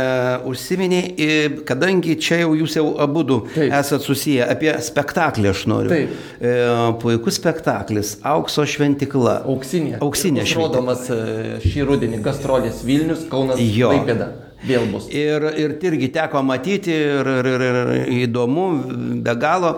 užsiminiai, 0.50 1.60
kadangi 1.68 2.16
čia 2.18 2.40
jau 2.42 2.56
jūs 2.58 2.78
jau 2.80 2.88
abu 3.04 3.22
du 3.28 3.38
esat 3.54 4.02
susiję, 4.02 4.48
apie 4.50 4.72
spektaklį 4.82 5.52
aš 5.52 5.66
noriu. 5.70 5.92
Taip. 5.94 6.16
E, 6.42 6.56
puikus 7.04 7.38
spektaklis, 7.38 8.16
Aukso 8.26 8.66
šventikla. 8.66 9.44
Auksinė. 9.46 10.00
Auksinė 10.02 10.42
šventikla. 10.42 10.72
Rodomas 10.72 11.06
e, 11.14 11.60
šį 11.68 11.86
rudenį 11.92 12.24
gastrolės 12.26 12.82
Vilnius, 12.88 13.28
Kaunas, 13.30 13.62
Klaipėda 13.62 14.32
vėl 14.68 14.88
bus. 14.92 15.08
Ir, 15.14 15.46
ir 15.60 15.76
irgi 15.90 16.10
teko 16.16 16.44
matyti 16.46 16.94
ir, 16.94 17.30
ir, 17.40 17.50
ir, 17.52 17.64
ir 17.68 18.12
įdomu, 18.28 18.68
be 19.26 19.36
galo. 19.40 19.74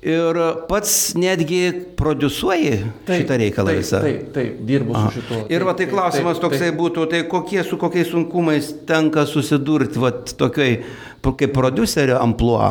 Ir 0.00 0.38
pats 0.68 1.12
netgi 1.18 1.62
produsuoji 1.98 2.76
taip, 3.08 3.22
šitą 3.22 3.40
reikalą 3.42 3.74
taip, 3.74 3.82
visą. 3.82 4.02
Taip, 4.04 4.30
taip, 4.36 4.62
dirbu 4.68 4.96
Aha. 4.96 5.10
su 5.10 5.20
šituo. 5.20 5.42
Ir 5.52 5.66
va 5.68 5.76
tai 5.78 5.90
klausimas 5.90 6.38
taip, 6.38 6.46
toksai 6.46 6.70
taip. 6.70 6.78
būtų, 6.80 7.08
tai 7.12 7.24
kokie 7.30 7.64
su 7.66 7.80
kokiais 7.80 8.08
sunkumais 8.12 8.72
tenka 8.88 9.26
susidurti, 9.28 10.00
va 10.00 10.14
tokiai 10.14 10.80
kaip 11.20 11.52
producerio 11.54 12.20
ampluo. 12.20 12.64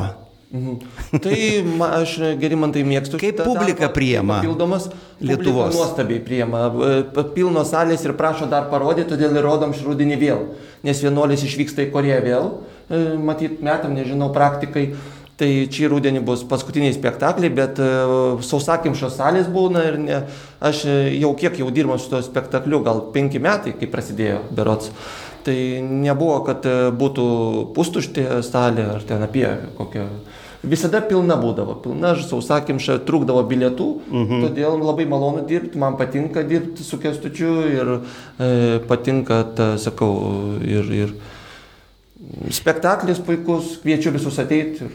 Mhm. 0.50 0.80
Tai 1.22 1.40
ma, 1.78 1.92
aš 2.02 2.16
gerimantai 2.42 2.82
mėgstu. 2.88 3.20
Kaip 3.22 3.38
publika 3.46 3.86
darbą, 3.86 3.94
priema? 3.94 4.40
Pildomas 4.42 4.88
Lietuvos. 5.22 5.76
Nuostabiai 5.78 6.24
priema. 6.26 6.64
E, 6.66 7.24
pilnos 7.36 7.70
salės 7.70 8.02
ir 8.08 8.16
prašo 8.18 8.48
dar 8.50 8.66
parodyti, 8.72 9.12
todėl 9.12 9.38
ir 9.38 9.46
rodom 9.46 9.76
šį 9.78 9.86
rudenį 9.92 10.18
vėl. 10.18 10.44
Nes 10.88 11.04
vienuolis 11.06 11.46
išvyksta 11.46 11.86
į 11.86 11.94
Koreją 11.94 12.20
vėl, 12.26 12.52
e, 12.90 13.04
matyt, 13.22 13.62
metam, 13.62 13.94
nežinau, 13.94 14.34
praktikai. 14.34 14.90
Tai 15.40 15.48
čia 15.72 15.88
rudenį 15.88 16.26
bus 16.28 16.42
paskutiniai 16.44 16.98
spektakliai, 16.98 17.54
bet 17.54 17.78
e, 17.80 17.94
sausakimšos 18.44 19.22
salės 19.22 19.48
būna 19.54 19.86
ir 19.88 20.02
ne, 20.02 20.18
aš 20.60 20.82
jau 21.14 21.30
kiek 21.40 21.62
jau 21.62 21.70
dirbu 21.72 21.96
su 22.02 22.10
tuo 22.12 22.26
spektakliu, 22.26 22.82
gal 22.84 23.06
penki 23.14 23.40
metai, 23.40 23.78
kai 23.78 23.88
prasidėjo 23.88 24.42
berots. 24.50 24.90
Tai 25.50 25.60
nebuvo, 25.82 26.44
kad 26.46 26.66
būtų 27.00 27.26
pustuštė 27.74 28.44
salė 28.46 28.86
ar 28.94 29.06
ten 29.08 29.24
apie 29.26 29.48
kokią 29.80 30.06
visada 30.64 31.00
pilna 31.06 31.38
būdavo, 31.40 31.78
pilna, 31.84 32.14
sausakimša, 32.20 33.00
trūkdavo 33.08 33.44
bilietų, 33.48 33.88
mhm. 34.10 34.46
todėl 34.46 34.80
labai 34.84 35.06
malonu 35.10 35.46
dirbti, 35.48 35.80
man 35.80 35.98
patinka 36.00 36.44
dirbti 36.48 36.84
su 36.84 37.00
kestučiu 37.00 37.54
ir 37.72 37.94
e, 37.96 38.80
patinka, 38.90 39.44
ta, 39.56 39.70
sakau, 39.80 40.12
ir, 40.66 40.92
ir 41.06 41.16
spektaklis 42.54 43.22
puikus, 43.24 43.78
kviečiu 43.84 44.12
visus 44.16 44.40
ateiti. 44.42 44.90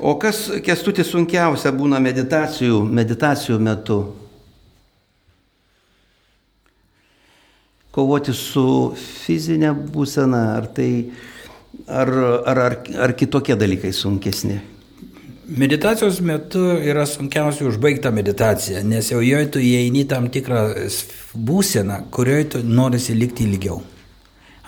O 0.00 0.14
kas 0.16 0.46
kestutis 0.64 1.10
sunkiausia 1.12 1.74
būna 1.76 2.00
meditacijų, 2.00 2.80
meditacijų 2.88 3.60
metu? 3.60 4.00
Kovoti 7.90 8.34
su 8.36 8.64
fizinė 8.96 9.72
būsena, 9.74 10.42
ar 10.60 10.68
tai 10.74 10.90
ar, 11.86 12.10
ar, 12.46 12.58
ar, 12.66 12.76
ar 13.06 13.14
kitokie 13.18 13.56
dalykai 13.58 13.90
sunkesni? 13.92 14.60
Meditacijos 15.50 16.20
metu 16.22 16.62
yra 16.78 17.02
sunkiausia 17.10 17.66
užbaigta 17.66 18.12
meditacija, 18.14 18.84
nes 18.86 19.08
jau 19.10 19.18
joje 19.18 19.48
tu 19.56 19.62
įeini 19.62 20.04
tam 20.06 20.28
tikrą 20.30 20.68
būseną, 21.34 22.04
kurioje 22.14 22.44
tu 22.52 22.60
norisi 22.62 23.16
likti 23.18 23.48
ilgiau. 23.50 23.80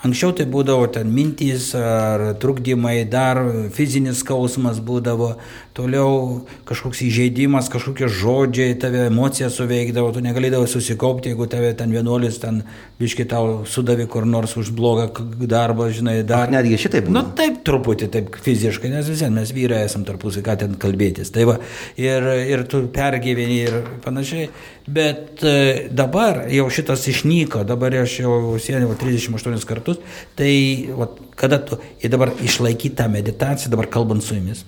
Anksčiau 0.03 0.33
tai 0.35 0.43
būdavo 0.51 0.89
ten 0.91 1.07
mintys 1.15 1.69
ar 1.79 2.33
trukdymai, 2.43 3.05
dar 3.07 3.39
fizinis 3.71 4.19
skausmas 4.19 4.81
būdavo, 4.83 5.29
toliau 5.73 6.43
kažkoks 6.67 6.99
įžeidimas, 7.07 7.69
kažkokie 7.71 8.09
žodžiai, 8.11 8.75
tave 8.79 9.05
emocija 9.07 9.47
suveikdavo, 9.47 10.11
tu 10.11 10.23
negalėdavai 10.25 10.67
susikaupti, 10.67 11.31
jeigu 11.31 11.47
tave 11.47 11.71
ten 11.79 11.95
vienuolis 11.95 12.41
ten 12.43 12.61
biški 12.99 13.25
tau 13.31 13.63
sudavė 13.69 14.09
kur 14.11 14.27
nors 14.27 14.57
už 14.59 14.73
blogą 14.75 15.07
darbą, 15.47 15.87
žinai, 15.95 16.19
dar. 16.27 16.49
Ach, 16.49 16.53
netgi 16.53 16.81
šitaip. 16.83 17.07
Na 17.07 17.23
nu, 17.23 17.33
taip, 17.37 17.61
truputį 17.63 18.11
taip 18.13 18.37
fiziškai, 18.43 18.91
nes 18.91 19.07
vis 19.09 19.23
vien 19.23 19.33
mes 19.39 19.55
vyrai 19.55 19.85
esam 19.87 20.03
tarpusai, 20.07 20.43
ką 20.45 20.57
ten 20.65 20.77
kalbėtis. 20.83 21.31
Tai 21.33 21.47
va, 21.49 21.57
ir, 21.95 22.27
ir 22.51 22.67
tu 22.69 22.83
pergyveni 22.93 23.59
ir 23.69 23.79
panašiai. 24.03 24.51
Bet 24.83 25.39
e, 25.47 25.87
dabar 25.95 26.43
jau 26.51 26.67
šitas 26.73 27.05
išnyko, 27.07 27.63
dabar 27.67 27.95
aš 28.01 28.17
jau 28.19 28.33
sėdėjau 28.59 28.97
38 28.99 29.67
kartus, 29.69 29.92
tai 30.39 30.53
va, 30.97 31.09
kada 31.39 31.61
tu, 31.63 31.79
ir 32.01 32.13
dabar 32.13 32.33
išlaikyti 32.43 32.97
tą 32.99 33.09
meditaciją, 33.11 33.71
dabar 33.73 33.89
kalbant 33.91 34.23
su 34.23 34.37
jumis, 34.37 34.65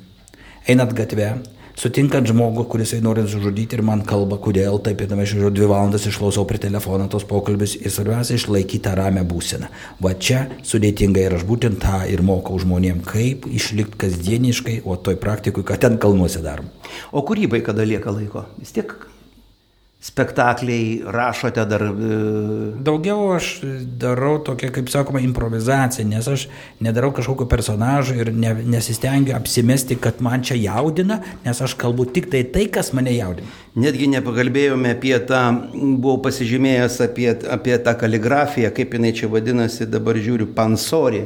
einat 0.70 0.94
gatvę, 0.98 1.34
sutinkant 1.76 2.28
žmogų, 2.30 2.66
kuris 2.72 2.94
nori 3.04 3.26
sužudyti 3.28 3.78
ir 3.78 3.84
man 3.86 4.04
kalba, 4.08 4.38
kodėl 4.42 4.80
taip, 4.84 5.02
ir 5.04 5.12
aš 5.12 5.34
žiūriu 5.34 5.52
dvi 5.54 5.70
valandas 5.70 6.08
išklausau 6.08 6.46
prie 6.48 6.60
telefono 6.64 7.08
tos 7.12 7.28
pokalbis 7.28 7.76
ir 7.82 7.92
svarbiausia 7.92 8.40
išlaikyti 8.40 8.84
tą 8.88 8.96
ramę 9.00 9.26
būseną. 9.28 9.72
Va 10.04 10.14
čia 10.16 10.46
sudėtinga 10.64 11.26
ir 11.26 11.36
aš 11.40 11.44
būtent 11.48 11.82
tą 11.84 12.06
ir 12.12 12.24
mokau 12.26 12.60
žmonėm, 12.62 13.04
kaip 13.08 13.50
išlikti 13.52 14.00
kasdieniškai, 14.06 14.78
o 14.88 14.96
toj 14.96 15.20
praktikui, 15.22 15.66
ką 15.68 15.80
ten 15.82 16.00
kalnuose 16.02 16.44
darom. 16.46 16.72
O 17.12 17.26
kūrybai 17.28 17.62
kada 17.66 17.88
lieka 17.88 18.14
laiko? 18.14 18.48
Vis 18.62 18.72
tiek 18.76 18.96
spektakliai, 20.06 21.02
rašote 21.10 21.64
dar. 21.66 21.82
E, 21.82 22.18
Daugiau 22.86 23.32
aš 23.34 23.48
darau 24.02 24.38
tokią, 24.46 24.70
kaip 24.76 24.92
sakoma, 24.94 25.22
improvizaciją, 25.26 26.06
nes 26.12 26.28
aš 26.30 26.46
nedarau 26.86 27.10
kažkokio 27.16 27.48
personažo 27.50 28.14
ir 28.20 28.30
ne, 28.34 28.54
nesistengiu 28.76 29.34
apsimesti, 29.38 29.98
kad 30.02 30.22
man 30.26 30.46
čia 30.46 30.60
jaudina, 30.62 31.22
nes 31.46 31.62
aš 31.62 31.74
kalbu 31.82 32.06
tik 32.14 32.30
tai 32.34 32.44
tai, 32.46 32.68
kas 32.70 32.94
mane 32.94 33.16
jaudina. 33.16 33.50
Netgi 33.82 34.12
nepakalbėjome 34.14 34.94
apie 34.94 35.18
tą, 35.26 35.42
buvau 35.74 36.22
pasižymėjęs 36.28 37.02
apie, 37.10 37.32
apie 37.58 37.76
tą 37.82 37.98
kaligrafiją, 38.06 38.72
kaip 38.78 38.94
jinai 39.00 39.14
čia 39.18 39.32
vadinasi, 39.34 39.90
dabar 39.90 40.22
žiūriu, 40.22 40.52
pansori. 40.54 41.26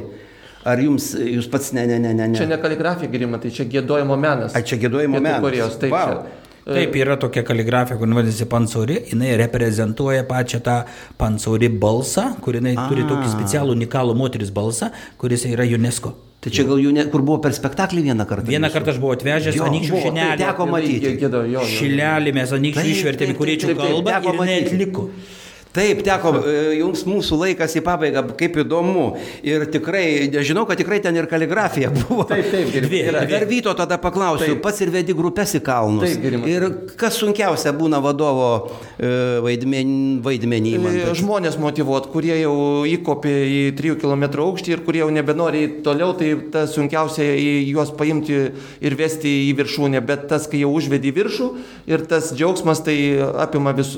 Ar 0.64 0.80
jums, 0.80 1.14
jūs 1.16 1.46
pats 1.52 1.70
ne, 1.76 1.86
ne, 1.88 1.96
ne, 2.00 2.12
ne. 2.16 2.34
Čia 2.36 2.48
ne 2.48 2.56
kaligrafija, 2.60 3.08
Girima, 3.12 3.38
tai 3.40 3.52
čia 3.52 3.64
gėdojimo 3.68 4.16
menas. 4.20 4.56
Ar 4.56 4.64
čia 4.64 4.76
gėdojimo 4.80 5.20
menas? 5.20 5.40
Korejos, 5.44 5.76
taip. 5.80 5.92
Wow. 5.94 6.20
Čia. 6.24 6.39
Taip, 6.64 6.96
yra 7.00 7.16
tokia 7.20 7.42
kaligrafija, 7.46 7.96
kur 7.98 8.10
vadinasi 8.14 8.46
pansori, 8.50 8.98
jinai 9.10 9.32
reprezentuoja 9.40 10.26
pačią 10.28 10.60
tą 10.64 10.76
pansori 11.20 11.70
balsą, 11.72 12.34
kur 12.44 12.58
jinai 12.58 12.74
A. 12.76 12.88
turi 12.90 13.06
tokį 13.08 13.30
specialų 13.32 13.78
unikalų 13.78 14.16
moteris 14.18 14.52
balsą, 14.54 14.90
kuris 15.20 15.46
yra 15.48 15.64
UNESCO. 15.64 16.12
Tai 16.40 16.52
čia 16.56 16.64
gal 16.64 16.78
jų, 16.80 16.92
ne, 16.96 17.02
kur 17.12 17.20
buvo 17.24 17.40
per 17.44 17.52
spektaklį 17.52 18.06
vieną 18.06 18.24
kartą? 18.28 18.48
Vieną 18.48 18.70
kartą 18.72 18.94
aš 18.94 19.00
buvau 19.00 19.12
atvežęs 19.12 19.58
Anykščių 19.60 19.98
šinelį. 20.06 20.38
Tai 20.40 20.46
teko 20.46 20.66
matyti. 20.70 21.10
Šilelį 21.74 22.32
mes 22.38 22.54
Anykščių 22.56 22.94
išvertėme 22.94 23.36
kuriečių 23.36 23.74
kalbą 23.76 24.14
ir 24.22 24.38
jinai 24.38 24.56
atliko. 24.62 25.04
Taip, 25.70 26.00
teko, 26.02 26.32
e, 26.50 26.54
jums 26.80 27.04
mūsų 27.06 27.38
laikas 27.44 27.76
į 27.78 27.84
pabaigą, 27.86 28.24
kaip 28.38 28.58
įdomu. 28.64 29.04
Ir 29.46 29.68
tikrai, 29.70 30.04
žinau, 30.42 30.64
kad 30.66 30.80
tikrai 30.80 30.98
ten 31.02 31.14
ir 31.18 31.28
kaligrafija 31.30 31.92
buvo. 32.00 32.26
Taip, 32.30 32.48
taip, 32.50 32.72
gerai. 32.74 33.26
Dar 33.30 33.46
Vyto 33.50 33.74
tada 33.78 33.98
paklausiu, 34.02 34.56
taip. 34.56 34.62
pats 34.64 34.82
ir 34.82 34.90
vedi 34.94 35.14
grupės 35.16 35.54
į 35.58 35.62
kalnus. 35.66 36.06
Taip, 36.08 36.24
gerimas. 36.24 36.50
ir 36.50 36.66
kas 36.98 37.18
sunkiausia 37.22 37.72
būna 37.76 38.00
vadovo 38.02 38.48
e, 38.98 39.12
vaidmen, 39.44 39.92
vaidmenį? 40.24 40.74
Tai. 40.82 41.14
Žmonės 41.20 41.58
motivuot, 41.62 42.10
kurie 42.10 42.34
jau 42.40 42.54
įkopė 42.90 43.36
į 43.46 43.62
3 43.78 43.98
km 44.02 44.26
aukštį 44.46 44.74
ir 44.74 44.84
kurie 44.86 45.04
jau 45.04 45.10
nebenori 45.14 45.66
toliau, 45.86 46.16
tai 46.18 46.32
tas 46.50 46.74
sunkiausia 46.74 47.28
juos 47.68 47.94
paimti 47.94 48.40
ir 48.82 48.98
vesti 48.98 49.36
į 49.46 49.54
viršūnę. 49.62 50.02
Bet 50.06 50.26
tas, 50.32 50.50
kai 50.50 50.64
jau 50.64 50.74
užvedi 50.74 51.12
į 51.12 51.16
viršų 51.20 51.48
ir 51.90 52.06
tas 52.10 52.32
džiaugsmas, 52.34 52.82
tai 52.86 52.96
apima 53.46 53.74
vis, 53.76 53.94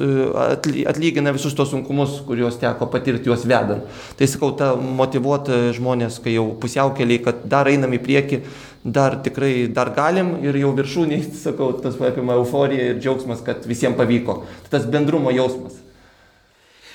atlygina 0.92 1.32
visus 1.32 1.56
tos 1.56 1.61
tos 1.62 1.70
sunkumus, 1.70 2.18
kuriuos 2.26 2.58
teko 2.58 2.90
patirti 2.90 3.30
juos 3.30 3.46
vedant. 3.46 3.86
Tai 4.18 4.28
sakau, 4.28 4.50
ta 4.58 4.72
motivuota 4.76 5.68
žmonės, 5.76 6.18
kai 6.24 6.36
jau 6.36 6.50
pusiaukeliai, 6.60 7.22
kad 7.22 7.46
dar 7.46 7.70
einam 7.70 7.94
į 7.94 8.02
priekį, 8.02 8.40
dar 8.82 9.20
tikrai 9.22 9.68
dar 9.70 9.92
galim 9.94 10.34
ir 10.42 10.58
jau 10.58 10.74
viršūniai, 10.78 11.22
sakau, 11.46 11.70
tas 11.84 12.00
apima 12.02 12.36
euforija 12.40 12.90
ir 12.90 13.00
džiaugsmas, 13.00 13.44
kad 13.46 13.62
visiems 13.70 13.98
pavyko. 14.00 14.42
Tas 14.72 14.88
bendrumo 14.90 15.32
jausmas. 15.34 15.78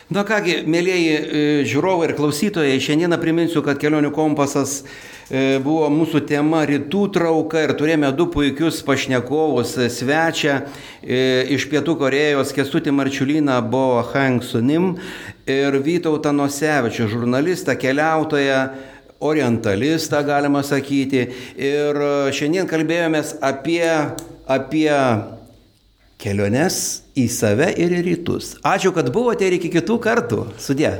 Na 0.07 0.23
kągi, 0.23 0.61
mėlyjeji 0.71 1.07
e, 1.11 1.39
žiūrovai 1.67 2.07
ir 2.07 2.13
klausytojai, 2.15 2.77
šiandieną 2.79 3.17
priminsiu, 3.19 3.59
kad 3.63 3.79
kelionių 3.81 4.13
kompasas 4.15 4.85
buvo 5.63 5.89
mūsų 5.91 6.21
tema 6.23 6.61
rytų 6.67 7.01
trauka 7.11 7.65
ir 7.65 7.73
turėjome 7.75 8.13
du 8.15 8.29
puikius 8.31 8.79
pašnekovus 8.87 9.73
e, 9.75 9.89
svečią 9.91 10.53
iš 11.51 11.65
Pietų 11.67 11.97
Korejos, 11.99 12.53
Kestutį 12.55 12.93
Marčiulyną 12.95 13.57
Bo 13.67 13.99
Hang 14.13 14.43
Sunim 14.43 14.93
ir 15.47 15.75
Vytautą 15.83 16.31
Nosevičių, 16.35 17.09
žurnalistą, 17.11 17.75
keliautoją 17.79 18.61
orientalistą, 19.19 20.23
galima 20.23 20.63
sakyti. 20.63 21.25
Ir 21.59 21.99
šiandien 22.35 22.69
kalbėjomės 22.69 23.35
apie, 23.43 23.83
apie 24.47 24.91
keliones 26.21 26.81
į 27.17 27.27
save 27.33 27.73
ir 27.75 27.99
į 27.99 28.01
rytus. 28.11 28.55
Ačiū, 28.65 28.93
kad 28.95 29.11
buvote 29.13 29.47
ir 29.47 29.57
iki 29.59 29.71
kitų 29.75 29.99
kartų. 30.03 30.43
Sudė. 30.61 30.97